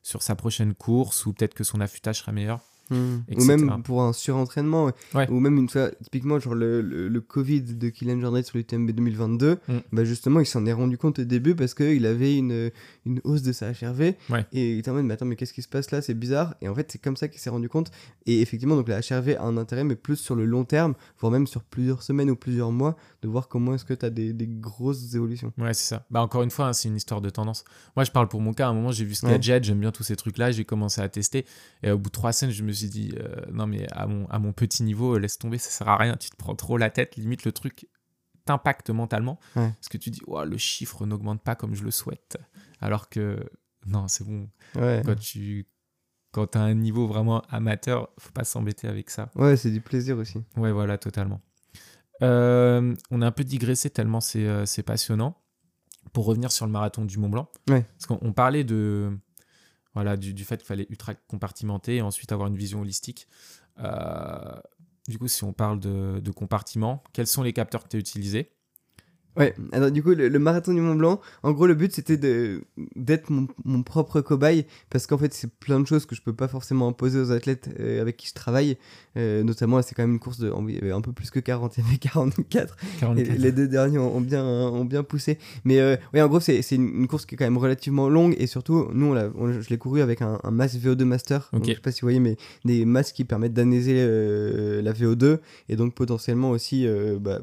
[0.02, 4.12] sur sa prochaine course ou peut-être que son affûtage sera meilleur Ou même pour un
[4.12, 5.28] surentraînement, ouais.
[5.30, 8.90] Ou même une fois, typiquement, genre le, le, le Covid de Kylian Jornet sur l'UTMB
[8.90, 9.78] 2022, Mm.
[9.92, 12.70] bah justement, il s'en est rendu compte au début parce qu'il avait une,
[13.06, 14.14] une hausse de sa HRV.
[14.30, 14.46] Ouais.
[14.52, 16.02] Et il était en mode, mais attends, mais qu'est-ce qui se passe là?
[16.02, 16.54] C'est bizarre.
[16.60, 17.90] Et en fait, c'est comme ça qu'il s'est rendu compte.
[18.26, 21.30] Et effectivement, donc la HRV a un intérêt, mais plus sur le long terme, voire
[21.32, 24.32] même sur plusieurs semaines ou plusieurs mois, de voir comment est-ce que tu as des,
[24.32, 25.52] des grosses évolutions.
[25.58, 27.64] ouais c'est ça bah encore une fois hein, c'est une histoire de tendance
[27.96, 29.32] moi je parle pour mon cas à un moment j'ai vu ce Ouais.
[29.32, 31.44] gadget j'aime bien tous ces trucs là j'ai commencé à tester
[31.82, 34.26] et au bout de trois semaines je me suis dit euh, non mais à mon
[34.28, 36.90] à mon petit niveau laisse tomber ça sert à rien tu te prends trop la
[36.90, 37.86] tête limite le truc
[38.44, 39.68] t'impacte mentalement Ouais.
[39.70, 42.38] parce que tu dis Ouah, le chiffre n'augmente pas comme je le souhaite
[42.80, 43.38] alors que
[43.86, 45.02] non c'est bon Ouais.
[45.04, 45.66] quand tu
[46.32, 49.30] quand t'as un niveau vraiment amateur, faut pas s'embêter avec ça.
[49.34, 50.38] Ouais, c'est du plaisir aussi.
[50.56, 51.40] Ouais, voilà, totalement.
[52.22, 55.36] Euh, on a un peu digressé tellement c'est euh, c'est passionnant.
[56.12, 57.82] Pour revenir sur le marathon du Mont Blanc, Ouais.
[57.82, 59.10] parce qu'on on parlait de
[59.94, 63.26] voilà du, du fait qu'il fallait ultra compartimenter et ensuite avoir une vision holistique.
[63.78, 64.60] Euh,
[65.08, 68.00] du coup, si on parle de, de compartiment, quels sont les capteurs que tu as
[68.00, 68.52] utilisés?
[69.36, 72.16] Ouais, alors du coup, le, le marathon du Mont Blanc, en gros, le but c'était
[72.96, 76.32] d'être mon, mon propre cobaye parce qu'en fait, c'est plein de choses que je peux
[76.32, 78.76] pas forcément imposer aux athlètes euh, avec qui je travaille.
[79.16, 80.50] Euh, notamment, c'est quand même une course de
[80.92, 82.76] un peu plus que 40, il y avait 44.
[82.96, 83.38] Et 44.
[83.38, 85.38] les deux derniers ont, ont bien, ont bien poussé.
[85.64, 88.34] Mais euh, ouais, en gros, c'est une, une course qui est quand même relativement longue
[88.38, 91.48] et surtout, nous, on je l'ai couru avec un, un masque VO2 Master.
[91.52, 91.68] Donc, Ok.
[91.68, 95.38] je sais pas si vous voyez, mais des masques qui permettent d'analyser euh, la VO2
[95.68, 96.86] et donc potentiellement aussi
[97.20, 97.40] bah,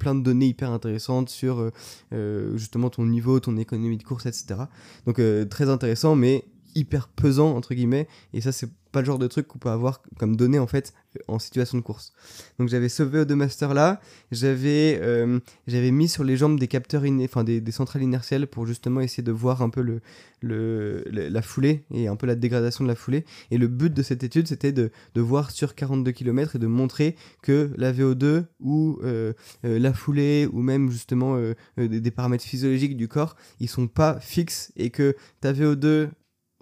[0.00, 1.70] plein de données hyper intéressantes sur euh,
[2.12, 4.62] euh, justement ton niveau, ton économie de course, etc.
[5.06, 6.44] Donc euh, très intéressant, mais
[6.74, 8.08] hyper pesant entre guillemets.
[8.32, 10.92] Et ça, c'est pas le genre de truc qu'on peut avoir comme données en fait
[11.28, 12.12] en situation de course.
[12.58, 14.00] Donc j'avais ce VO2 master là,
[14.30, 18.66] j'avais euh, j'avais mis sur les jambes des capteurs, enfin des, des centrales inertielles pour
[18.66, 20.00] justement essayer de voir un peu le,
[20.40, 23.24] le, la foulée et un peu la dégradation de la foulée.
[23.50, 26.66] Et le but de cette étude, c'était de, de voir sur 42 km et de
[26.66, 29.32] montrer que la VO2 ou euh,
[29.64, 31.38] euh, la foulée ou même justement
[31.76, 36.10] des, des paramètres physiologiques du corps, ils sont pas fixes et que ta VO2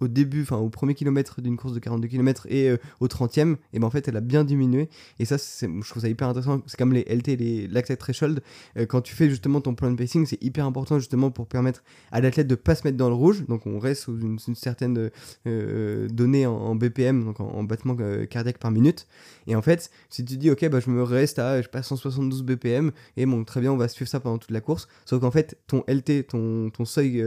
[0.01, 3.57] au début, enfin au premier kilomètre d'une course de 42 km et euh, au 30e,
[3.73, 4.89] et ben en fait elle a bien diminué.
[5.19, 6.63] Et ça, je trouve ça hyper intéressant.
[6.67, 8.41] C'est comme les LT, les lactate threshold.
[8.77, 11.83] Euh, quand tu fais justement ton plan de pacing, c'est hyper important justement pour permettre
[12.13, 13.45] à l'athlète de pas se mettre dans le rouge.
[13.49, 15.11] Donc on reste sous une, certaine
[15.47, 17.97] euh, donnée en, BPM, donc en, battement
[18.31, 19.07] cardiaque par minute.
[19.47, 22.43] Et en fait, si tu dis ok, bah, je me reste à je passe 172
[22.43, 24.89] BPM, et bon, très bien, on va suivre ça pendant toute la course.
[25.05, 27.25] Sauf qu'en fait, ton LT, ton, ton seuil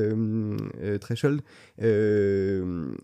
[0.99, 1.41] threshold,
[2.61, 2.95] euh,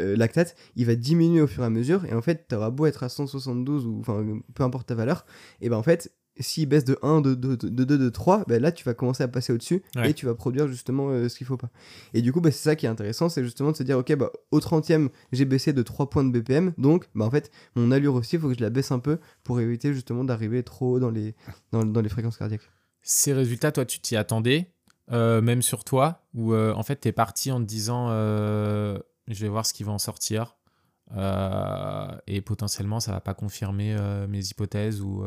[0.00, 2.04] euh, lactate, il va diminuer au fur et à mesure.
[2.06, 5.26] Et en fait, tu auras beau être à 172 ou enfin peu importe ta valeur,
[5.60, 8.60] et ben en fait, s'il baisse de 1, de 2, de, 2, de 3, ben
[8.60, 11.46] là tu vas commencer à passer au-dessus et tu vas produire justement euh, ce qu'il
[11.46, 11.70] faut pas.
[12.14, 14.14] Et du coup, bah, c'est ça qui est intéressant, c'est justement de se dire, ok,
[14.16, 17.90] bah, au 30e, j'ai baissé de 3 points de BPM, donc bah, en fait, mon
[17.90, 20.94] allure aussi, il faut que je la baisse un peu pour éviter justement d'arriver trop
[20.94, 21.34] haut dans les,
[21.70, 22.70] dans, dans les fréquences cardiaques.
[23.02, 24.71] Ces résultats, toi, tu t'y attendais
[25.10, 28.98] même sur toi, où euh, en fait tu es parti en te disant euh,
[29.28, 30.56] je vais voir ce qui va en sortir,
[32.26, 33.96] et potentiellement ça va pas confirmer
[34.28, 35.24] mes hypothèses ou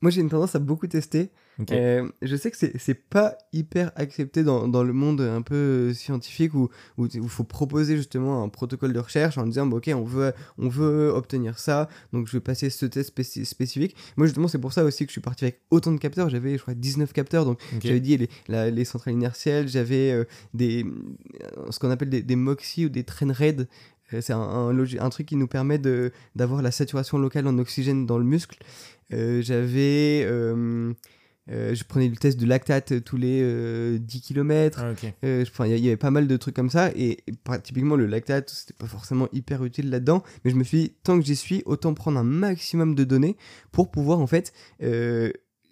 [0.00, 1.30] moi, j'ai une tendance à beaucoup tester.
[1.72, 5.94] Euh, je sais que c'est pas hyper accepté dans, dans, le monde un peu euh,
[5.94, 10.04] scientifique où il faut proposer justement un protocole de recherche en disant bah, ok on
[10.04, 13.12] veut on veut obtenir ça donc je vais passer ce test
[13.44, 13.96] spécifique.
[14.16, 16.28] Moi justement c'est pour ça aussi que je suis parti avec autant de capteurs.
[16.28, 17.44] J'avais je crois 19 capteurs.
[17.44, 18.16] Donc j'avais dit
[18.48, 20.24] les, les centrales inertielles j'avais euh,
[20.54, 20.86] des
[21.70, 23.66] ce qu'on appelle des, des MOXIE ou des train RAID
[24.10, 25.78] c'est un, un, un, truc qui nous permet
[26.34, 28.58] d'avoir la saturation locale en oxygène dans le muscle
[29.12, 30.24] euh, j'avais.
[30.24, 30.92] Euh,
[31.50, 34.84] euh, je prenais le test de lactate tous les 10 km.
[35.22, 36.90] Il y, avait pas mal de trucs comme ça.
[36.94, 37.24] Et,
[37.62, 40.22] typiquement, le lactate, c'était pas forcément hyper utile là-dedans.
[40.44, 43.36] Mais je me suis dit, tant que j'y suis, autant prendre un maximum de données
[43.72, 44.52] pour pouvoir en fait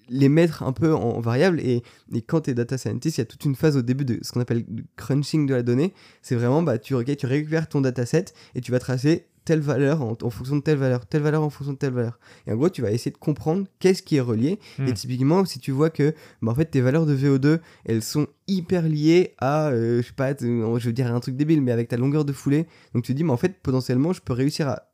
[0.08, 1.60] les mettre un peu en, variable.
[1.60, 1.82] Et,
[2.14, 4.18] et quand tu es data scientist, il y a toute une phase au début de
[4.22, 4.64] ce qu'on appelle
[4.96, 5.94] crunching de la donnée.
[6.22, 10.16] C'est vraiment, bah, tu, tu récupères ton dataset et tu vas tracer telle valeur en,
[10.28, 12.18] fonction de telle valeur, telle valeur en fonction de telle valeur.
[12.46, 14.58] Et en gros, tu vas essayer de comprendre qu'est-ce qui est relié.
[14.78, 14.92] Et hmm.
[14.94, 18.82] typiquement, si tu vois que bah, en fait, tes valeurs de VO2, elles sont hyper
[18.82, 21.96] liées à, euh, je sais pas, je veux dire un truc débile, mais avec ta
[21.96, 22.66] longueur de foulée.
[22.92, 24.88] Donc tu te dis, mais en fait, potentiellement, je peux réussir à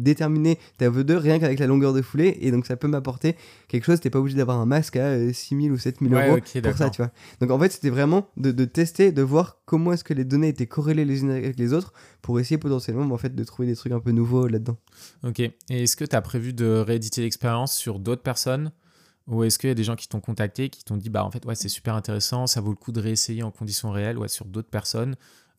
[0.00, 3.36] déterminer ta VO2 rien qu'avec la longueur de foulée et donc ça peut m'apporter
[3.68, 4.00] quelque chose.
[4.00, 7.02] T'es pas obligé d'avoir un masque à 6000 euh, ou 7000 euros pour ça tu
[7.02, 7.10] vois.
[7.40, 10.66] Donc en fait c'était vraiment de, tester de voir comment est-ce que les données étaient
[10.66, 11.92] corrélées les unes avec les autres
[12.22, 14.76] pour essayer potentiellement en fait de trouver des trucs un peu nouveaux là-dedans.
[15.22, 15.40] Ok.
[15.40, 18.72] Et est-ce que tu as prévu de rééditer l'expérience sur d'autres personnes?
[19.26, 21.30] Ou est-ce qu'il y a des gens qui t'ont contacté qui t'ont dit bah en
[21.30, 24.26] fait ouais c'est super intéressant ça vaut le coup de réessayer en conditions réelles ou
[24.26, 25.14] sur d'autres personnes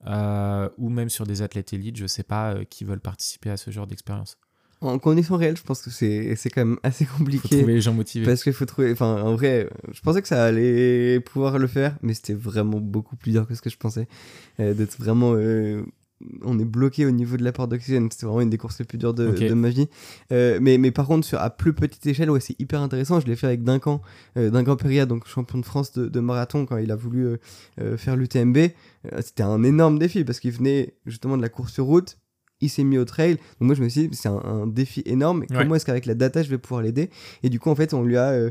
[0.08, 3.58] euh, ou même sur des athlètes élites, je sais pas, euh, qui veulent participer à
[3.58, 4.38] ce genre d'expérience
[4.82, 7.48] En conditions réelles, je pense que c'est, c'est quand même assez compliqué.
[7.48, 8.26] Faut trouver les gens motivés.
[8.26, 8.92] Parce qu'il faut trouver.
[8.92, 13.16] Enfin, en vrai, je pensais que ça allait pouvoir le faire, mais c'était vraiment beaucoup
[13.16, 14.08] plus dur que ce que je pensais.
[14.60, 15.36] Euh, d'être vraiment
[16.44, 18.10] on est bloqué au niveau de l'apport d'oxygène.
[18.12, 19.88] C'était vraiment une des courses les plus dures de, ma vie.
[20.32, 23.20] Euh, mais, mais par contre, sur, à plus petite échelle, ouais, c'est hyper intéressant.
[23.20, 24.02] Je l'ai fait avec Duncan,
[24.38, 27.38] euh, Duncan Peria, donc champion de France de, marathon, quand il a voulu
[27.80, 28.58] euh, faire l'UTMB.
[29.22, 32.18] C'était un énorme défi parce qu'il venait justement de la course sur route
[32.62, 33.36] il s'est mis au trail.
[33.60, 35.46] Donc moi je me suis dit c'est un, défi énorme.
[35.48, 37.10] Comment est-ce qu'avec la data je vais pouvoir l'aider?
[37.44, 38.50] Et du coup en fait on lui a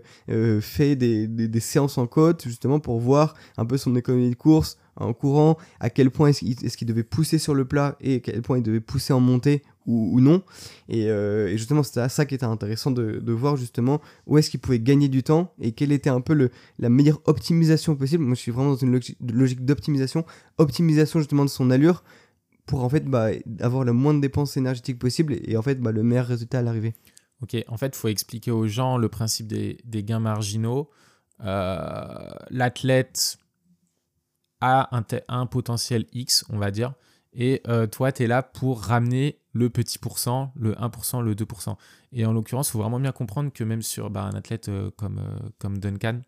[0.60, 4.78] fait des, des, séances en côte justement pour voir un peu son économie de course,
[4.96, 8.42] en courant, à quel point est-ce qu'il devait pousser sur le plat et à quel
[8.42, 10.42] point il devait pousser en montée ou, non.
[10.92, 14.78] Euh, et, justement, c'était ça qui était intéressant de, voir justement où est-ce qu'il pouvait
[14.78, 18.22] gagner du temps et quelle était un peu le, la meilleure optimisation possible.
[18.22, 20.24] Moi, je suis vraiment dans une logique, d'optimisation,
[20.58, 22.04] optimisation justement de son allure
[22.70, 25.90] pour en fait bah, avoir le moins de dépenses énergétiques possible et, en fait bah,
[25.90, 26.94] le meilleur résultat à l'arrivée.
[27.42, 30.88] Ok, en fait, il faut expliquer aux gens le principe des, gains marginaux.
[31.42, 33.38] Euh, l'athlète
[34.60, 34.88] a
[35.28, 36.92] un, potentiel X, on va dire,
[37.32, 41.76] et euh, toi, tu es là pour ramener le petit pourcent, le 1%, le 2%.
[42.12, 44.90] Et en l'occurrence, il faut vraiment bien comprendre que même sur bah, un athlète euh,
[44.96, 45.20] comme,
[45.58, 46.20] comme Duncan,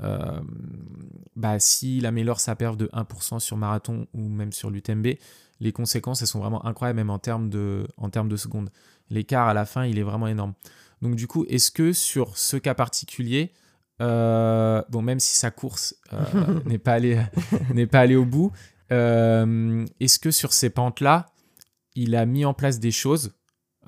[0.00, 5.06] bah, s'il améliore sa perf de 1% sur marathon ou même sur l'UTMB,
[5.60, 8.70] les conséquences, elles sont vraiment incroyables, même en termes de, en termes de secondes.
[9.10, 10.54] L'écart à la fin, il est vraiment énorme.
[11.02, 13.52] Donc du coup, est-ce que sur ce cas particulier,
[14.02, 17.20] euh, bon, même si sa course euh, n'est pas allée
[17.72, 18.52] n'est pas allé au bout,
[18.92, 21.26] euh, est-ce que sur ces pentes-là,
[21.94, 23.32] il a mis en place des choses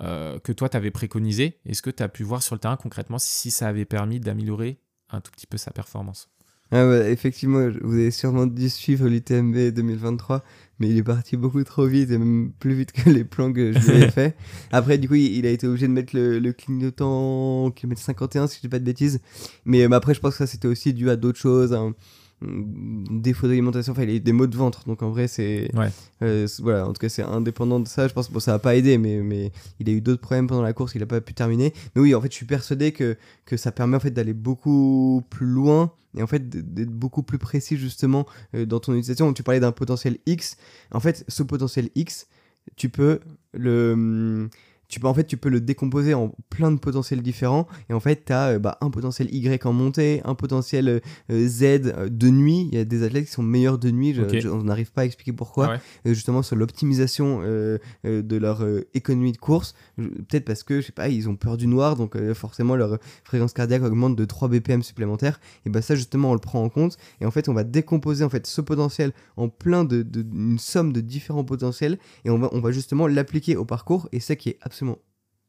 [0.01, 1.59] que toi, tu avais préconisées?
[1.67, 4.79] Est-ce que tu as pu voir sur le terrain concrètement si ça avait permis d'améliorer
[5.11, 6.29] un tout petit peu sa performance
[6.71, 10.45] ah effectivement, vous avez sûrement dû suivre l'UTMB 2023,
[10.79, 13.73] mais il est parti beaucoup trop vite et même plus vite que les plans que
[13.73, 14.37] je lui avais fait.
[14.71, 18.57] Après, du coup, il, a été obligé de mettre le, clignotant au kilomètre 51, si
[18.57, 19.21] je dis pas de bêtises.
[19.65, 21.73] Mais, après, je pense que ça, c'était aussi dû à d'autres choses.
[21.73, 21.95] Hein.
[22.41, 25.71] Défaut d'alimentation, enfin il a des maux de ventre, donc en vrai c'est...
[25.75, 26.47] Ouais.
[26.61, 28.97] voilà, en tout cas c'est indépendant de ça, je pense, bon ça va pas aider,
[28.97, 31.73] mais, mais il a eu d'autres problèmes pendant la course, il a pas pu terminer.
[31.95, 35.23] Mais oui, en fait je suis persuadé que, que ça permet en fait d'aller beaucoup
[35.31, 39.33] plus loin et en fait d'être beaucoup plus précis justement dans ton utilisation.
[39.33, 40.57] Tu parlais d'un potentiel X,
[40.93, 42.29] en fait ce potentiel X,
[42.77, 43.21] tu peux
[43.53, 44.49] le
[44.89, 47.69] tu peux, en fait, tu peux le décomposer en plein de potentiels différents.
[47.91, 51.47] Et en fait, tu as euh, bah, un potentiel Y en montée, un potentiel euh,
[51.47, 52.69] Z euh, de nuit.
[52.73, 54.15] Il y a des athlètes qui sont meilleurs de nuit.
[54.15, 55.75] Je, on n'arrive pas à expliquer pourquoi.
[55.75, 58.65] Ah justement, sur l'optimisation de leur
[58.95, 59.75] économie de course.
[59.97, 61.97] Peut-être parce que, je sais pas, ils ont peur du noir.
[61.97, 65.41] Donc, forcément, leur fréquence cardiaque augmente de 3 BPM supplémentaires.
[65.67, 66.97] Et bah, ça, justement, on le prend en compte.
[67.21, 70.59] Et en fait, on va décomposer en fait, ce potentiel en plein de, de une
[70.59, 71.99] somme de différents potentiels.
[72.25, 74.09] Et on va, on va justement l'appliquer au parcours.
[74.13, 75.08] Et ça qui est absolument forcément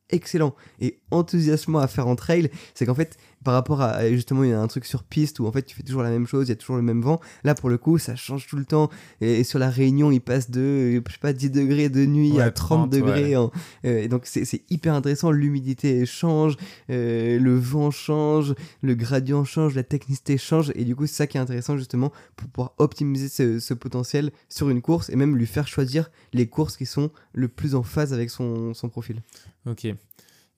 [0.10, 4.50] excellent et enthousiasmant à faire en trail, c'est qu'en fait, par rapport à justement, il
[4.50, 6.48] y a un truc sur piste où en fait tu fais toujours la même chose,
[6.48, 7.20] il y a toujours le même vent.
[7.44, 8.90] Là, pour le coup, ça change tout le temps.
[9.22, 12.52] Et, sur la Réunion, il passe de, je sais pas, 10 degrés de nuit à
[12.52, 13.36] 30, degrés.
[13.36, 13.48] Euh,
[13.84, 15.32] et donc, c'est hyper intéressant.
[15.32, 16.58] L'humidité change,
[16.90, 20.72] euh, le vent change, le gradient change, la technicité change.
[20.76, 24.32] Et du coup, c'est ça qui est intéressant justement pour pouvoir optimiser ce, ce, potentiel
[24.50, 27.84] sur une course et même lui faire choisir les courses qui sont le plus en
[27.84, 29.22] phase avec son, son profil.
[29.70, 29.88] Ok.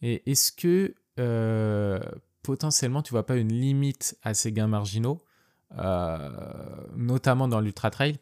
[0.01, 1.99] Et est-ce que euh,
[2.43, 5.21] potentiellement tu vois pas une limite à ces gains marginaux,
[5.77, 6.29] euh,
[6.95, 8.17] notamment dans l'ultra trail?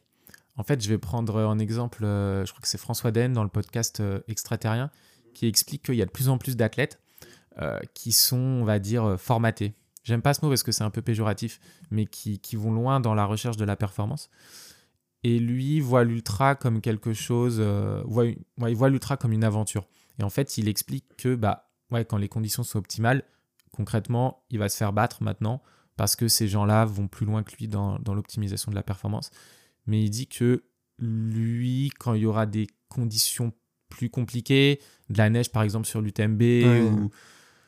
[0.58, 3.44] En fait, je vais prendre en exemple, euh, je crois que c'est François Den dans
[3.44, 4.92] le podcast Extraterrien
[5.34, 7.00] qui explique qu'il y a de plus en plus d'athlètes
[7.94, 9.74] qui sont, on va dire, formatés.
[10.06, 11.60] J'aime pas ce mot parce que c'est un peu péjoratif,
[11.92, 14.30] mais qui, vont loin dans la recherche de la performance.
[15.26, 17.60] Et lui voit l'ultra comme quelque chose,
[18.06, 19.86] voit, il voit l'ultra comme une aventure.
[20.20, 23.24] Et en fait, il explique que bah, ouais, quand les conditions sont optimales,
[23.72, 25.62] concrètement, il va se faire battre maintenant
[25.96, 29.32] parce que ces gens-là vont plus loin que lui dans, l'optimisation de la performance.
[29.86, 30.64] Mais il dit que
[31.00, 33.54] lui, quand il y aura des conditions
[33.90, 36.42] plus compliquées, de la neige par exemple sur l'UTMB
[36.94, 37.10] ou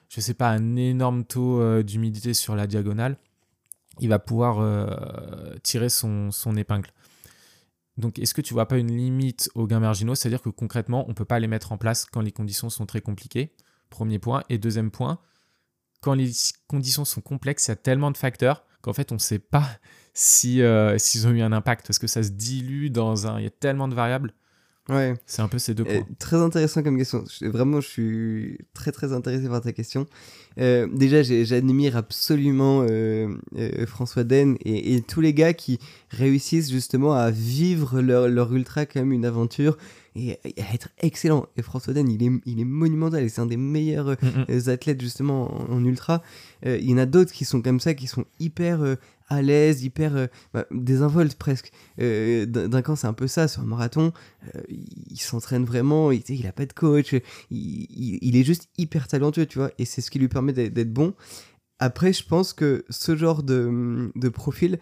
[0.10, 3.18] je sais pas, un énorme taux euh, d'humidité sur la diagonale,
[4.02, 6.90] il va pouvoir euh, tirer son, son épingle.
[7.98, 10.16] Donc, est-ce que tu vois pas une limite aux gains marginaux?
[10.16, 12.86] C'est-à-dire que concrètement, on ne peut pas les mettre en place quand les conditions sont
[12.86, 13.54] très compliquées.
[13.90, 14.44] Premier point.
[14.50, 15.20] Et deuxième point,
[16.02, 16.32] quand les
[16.68, 19.68] conditions sont complexes, il y a tellement de facteurs qu'en fait, on ne sait pas
[20.14, 23.40] si, euh, s'ils ont eu un impact parce que ça se dilue dans un.
[23.40, 24.34] Il y a tellement de variables.
[24.92, 25.16] Ouais.
[25.26, 26.06] C'est un peu ces deux points.
[26.20, 27.24] très intéressant comme question.
[27.42, 30.06] Vraiment, je suis très très intéressé par ta question.
[30.60, 33.34] Euh, déjà, j'admire absolument euh,
[33.88, 35.80] François Den et, tous les gars qui
[36.10, 39.78] réussissent justement à vivre leur, leur ultra comme une aventure,
[40.16, 41.46] et, à être excellent.
[41.58, 44.46] Et François Den, il est, il est monumental et c'est un des meilleurs mm, mm.
[44.50, 46.22] Euh, athlètes justement en, ultra.
[46.66, 48.96] Euh, il y en a d'autres qui sont comme ça, qui sont hyper euh,
[49.32, 51.72] à l'aise, hyper bah, désinvoltes presque.
[51.98, 54.12] D'un camp, c'est un peu ça sur un marathon.
[54.68, 57.16] il s'entraîne vraiment, il, il a pas de coach,
[57.50, 61.14] il, est juste hyper talentueux, tu vois, et c'est ce qui lui permet d'être bon.
[61.80, 64.80] Après, je pense que ce genre de, profil,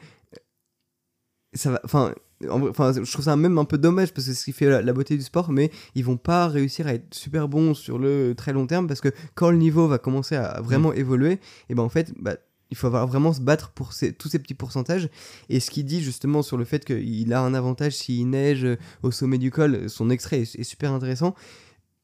[1.54, 2.14] ça va, enfin,
[2.50, 4.94] Enfin, je trouve ça même un peu dommage parce que c'est ce qui fait la,
[4.94, 8.54] beauté du sport, mais ils vont pas réussir à être super bons sur le très
[8.54, 11.90] long terme parce que quand le niveau va commencer à vraiment évoluer, et ben en
[11.90, 12.38] fait, bah,
[12.72, 15.10] il faut vraiment se battre pour tous ces petits pourcentages.
[15.50, 18.68] Et ce qu'il dit justement sur le fait qu'il a un avantage s'il neige
[19.04, 21.36] au sommet du col, son extrait est, super intéressant.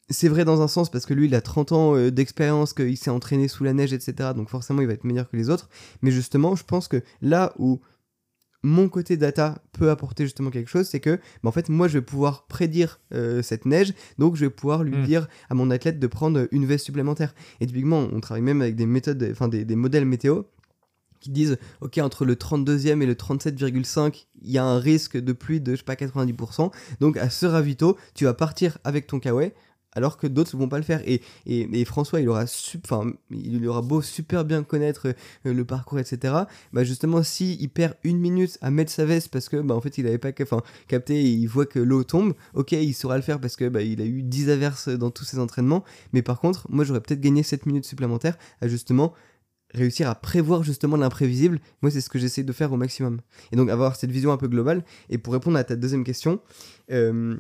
[0.09, 2.97] C'est vrai dans un sens parce que lui il a 30 ans euh, d'expérience, qu'il
[2.97, 4.29] s'est entraîné sous la neige, etc.
[4.35, 5.69] Donc forcément il va être meilleur que les autres.
[6.01, 7.81] Mais justement, je pense que là où
[8.61, 11.99] mon côté data peut apporter justement quelque chose, c'est que bah, en fait moi je
[11.99, 15.03] vais pouvoir prédire euh, cette neige, donc je vais pouvoir lui hmm.
[15.03, 17.35] dire à mon athlète de prendre une veste supplémentaire.
[17.61, 20.43] Et typiquement on travaille même avec des méthodes, enfin des, des modèles météo
[21.31, 25.61] disent ok entre le 32e et le 37,5 il y a un risque de pluie
[25.61, 29.51] de je sais pas 90% donc à ce ravito tu vas partir avec ton kawaii
[29.95, 31.01] alors que d'autres ne vont pas le faire.
[31.05, 32.45] Et, et, François, il aura,
[33.31, 35.07] il aura beau super bien connaître
[35.45, 36.33] euh, le parcours, etc.
[36.73, 39.81] Bah justement, si il perd une minute à mettre sa veste parce que bah, en
[39.81, 43.23] fait, il n'avait pas capté et il voit que l'eau tombe, ok, il saura le
[43.23, 45.83] faire parce que bah, il a eu 10 averses dans tous ses entraînements.
[46.13, 49.13] Mais par contre, moi, j'aurais peut-être gagné 7 minutes supplémentaires à justement
[49.75, 53.19] réussir à prévoir justement l'imprévisible, moi c'est ce que j'essaie de faire au maximum.
[53.51, 54.83] Et donc avoir cette vision un peu globale.
[55.09, 56.39] Et pour répondre à ta deuxième question,
[56.91, 57.37] euh,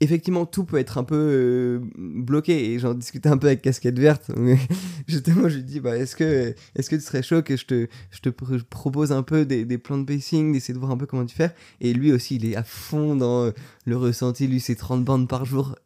[0.00, 2.72] effectivement, tout peut être un peu euh, bloqué.
[2.72, 4.30] Et j'en discutais un peu avec Casquette Verte.
[5.06, 7.86] Justement, je lui dis bah, est-ce que, est que tu serais chaud que je te,
[8.10, 11.26] je te propose un peu des, plans de pacing, d'essayer de voir un peu comment
[11.26, 11.52] tu fais?
[11.80, 13.52] Et lui aussi, il est à fond dans
[13.84, 14.46] le ressenti.
[14.46, 15.76] Lui, c'est 30 bandes par jour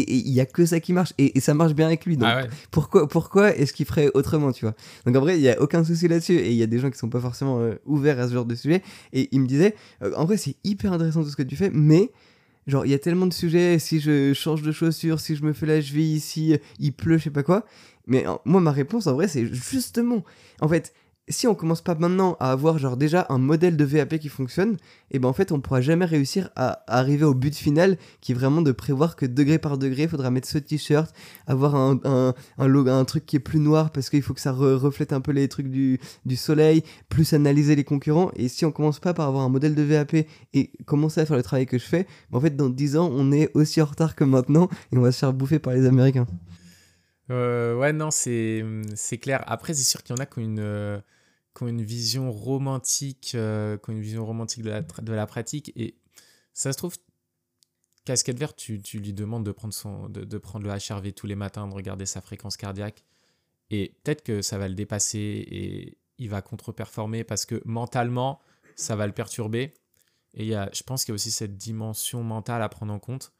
[0.00, 2.16] et il y a que ça qui marche et, ça marche bien avec lui.
[2.16, 2.48] Donc Ah ouais.
[2.70, 4.74] pourquoi, pourquoi est-ce qu'il ferait autrement, tu vois?
[5.04, 6.90] Donc en vrai, il y a aucun souci là-dessus et il y a des gens
[6.90, 8.82] qui sont pas forcément euh, ouverts à ce genre de sujet.
[9.12, 11.70] Et il me disait, euh, en vrai, c'est hyper intéressant tout ce que tu fais,
[11.72, 12.10] mais
[12.66, 13.78] genre il y a tellement de sujets.
[13.78, 17.18] Si je change de chaussures, si je me fais la cheville, si euh, il pleut,
[17.18, 17.64] je sais pas quoi.
[18.06, 20.24] Mais moi, ma réponse en vrai, c'est justement,
[20.60, 20.92] en fait.
[21.28, 24.76] Si on commence pas maintenant à avoir genre déjà un modèle de VAP qui fonctionne,
[25.10, 28.34] et ben en fait on pourra jamais réussir à, arriver au but final qui est
[28.36, 31.12] vraiment de prévoir que degré par degré il faudra mettre ce t-shirt,
[31.48, 31.98] avoir un,
[32.58, 35.32] un, truc qui est plus noir parce qu'il faut que ça re- reflète un peu
[35.32, 38.30] les trucs du, du soleil, plus analyser les concurrents.
[38.36, 41.36] Et si on commence pas par avoir un modèle de VAP et commencer à faire
[41.36, 43.86] le travail que je fais, ben en fait dans 10 ans on est aussi en
[43.86, 46.28] retard que maintenant et on va se faire bouffer par les Américains.
[47.30, 48.62] Euh, ouais, non, c'est
[49.20, 49.42] clair.
[49.46, 51.00] Après, c'est sûr qu'il y en a qui ont une, euh,
[51.56, 55.72] qui ont une vision romantique, euh, une vision romantique de la, de la pratique.
[55.76, 55.96] Et
[56.52, 56.96] ça se trouve,
[58.04, 61.26] casquette verte, tu, tu lui demandes de prendre, son, de, de prendre le HRV tous
[61.26, 63.04] les matins, de regarder sa fréquence cardiaque.
[63.70, 68.40] Et peut-être que ça va le dépasser et il va contre-performer parce que mentalement,
[68.76, 69.74] ça va le perturber.
[70.34, 72.92] Et il y a, je pense qu'il y a aussi cette dimension mentale à prendre
[72.92, 73.32] en compte.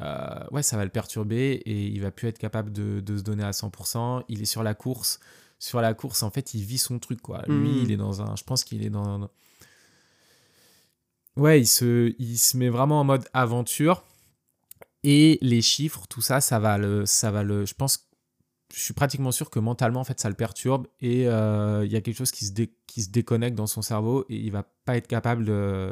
[0.00, 3.22] Euh, ouais, ça va le perturber et il va plus être capable de, de se
[3.22, 4.24] donner à 100%.
[4.28, 5.18] Il est sur la course.
[5.60, 7.42] Sur la course, en fait, il vit son truc, quoi.
[7.46, 7.82] Lui, Mhm.
[7.84, 8.34] il est dans un.
[8.34, 9.28] Je pense qu'il est dans.
[11.36, 14.04] Ouais, il se, il se met vraiment en mode aventure.
[15.02, 17.06] Et les chiffres, tout ça, ça va le.
[17.06, 18.06] Ça va le je pense.
[18.74, 21.96] Je suis pratiquement sûr que mentalement, en fait, ça le perturbe et euh, il y
[21.96, 24.62] a quelque chose qui se, dé- qui se déconnecte dans son cerveau et il va
[24.84, 25.44] pas être capable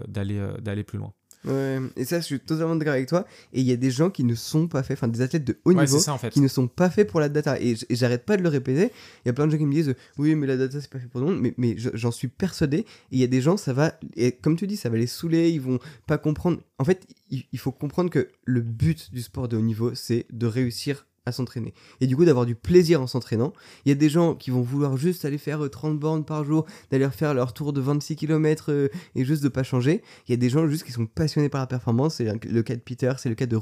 [0.07, 1.12] d'aller euh, d'aller plus loin.
[1.45, 3.26] Ouais, et ça je suis totalement d'accord avec toi.
[3.53, 5.57] Et il y a des gens qui ne sont pas faits, enfin des athlètes de
[5.64, 6.30] haut Ouais, niveau c'est ça, en fait.
[6.30, 7.61] qui ne sont pas faits pour la data.
[7.61, 8.91] Et j'arrête pas de le répéter.
[9.24, 10.99] Il y a plein de gens qui me disent oui, mais la data c'est pas
[10.99, 11.43] fait pour tout le monde.
[11.43, 12.78] Mais, mais je- j'en suis persuadé.
[12.78, 15.07] Et il y a des gens, ça va, et comme tu dis, ça va les
[15.07, 15.51] saouler.
[15.51, 16.59] Ils vont pas comprendre.
[16.78, 20.47] En fait, il faut comprendre que le but du sport de haut niveau, c'est de
[20.47, 21.72] réussir à s'entraîner.
[22.01, 23.53] Et du coup, d'avoir du plaisir en s'entraînant.
[23.85, 26.45] Il y a des gens qui vont vouloir juste aller faire euh, 30 bornes par
[26.45, 30.03] jour, d'aller faire leur tour de 26 km et juste de pas changer.
[30.26, 32.16] Il y a des gens juste qui sont passionnés par la performance.
[32.16, 33.57] C'est le- cas de Peter, c'est le cas de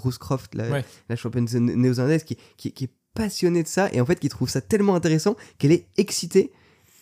[0.55, 0.85] la, Ouais.
[1.09, 4.29] la championne zé- néo-zélandaise, qui, qui, qui est passionnée de ça et en fait qui
[4.29, 6.53] trouve ça tellement intéressant qu'elle est excitée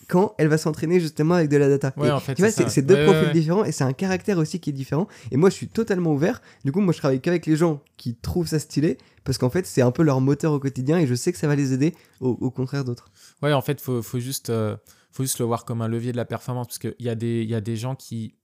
[0.08, 1.92] quand elle va s'entraîner justement avec de la data.
[1.96, 3.32] Ouais, Et en fait, tu vois, c'est deux Ouais, profils ouais.
[3.32, 5.06] différents et c'est un caractère aussi qui est différent.
[5.30, 6.40] Et moi, je suis totalement ouvert.
[6.64, 9.66] Du coup, moi, je travaille qu'avec les gens qui trouvent ça stylé parce qu'en fait,
[9.66, 11.94] c'est un peu leur moteur au quotidien et je sais que ça va les aider
[12.20, 13.10] au, au contraire d'autres.
[13.42, 14.76] Ouais, en fait, faut, faut juste, euh,
[15.12, 17.44] faut juste le voir comme un levier de la performance parce qu'il y, a des-
[17.44, 18.34] y a des gens qui,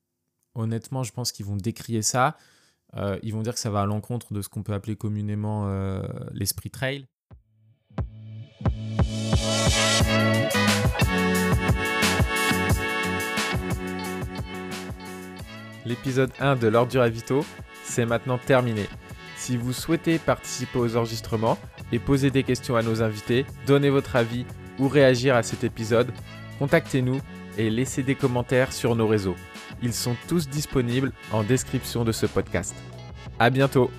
[0.55, 2.37] honnêtement, je pense qu'ils vont décrier ça.
[2.97, 5.65] Euh, ils vont dire que ça va à l'encontre de ce qu'on peut appeler communément
[5.69, 6.03] euh,
[6.33, 7.07] l'esprit trail.
[15.91, 17.45] L'épisode 1 de l'Ordre du Ravito,
[17.83, 18.89] c'est maintenant terminé.
[19.35, 21.59] Si vous souhaitez participer aux enregistrements
[21.91, 24.47] et poser des questions à nos invités, donner votre avis
[24.79, 26.13] ou réagir à cet épisode,
[26.61, 27.21] contactez-nous
[27.59, 29.35] et laissez des commentaires sur nos réseaux.
[29.83, 32.73] Ils sont tous disponibles en description de ce podcast.
[33.41, 33.91] À bientôt!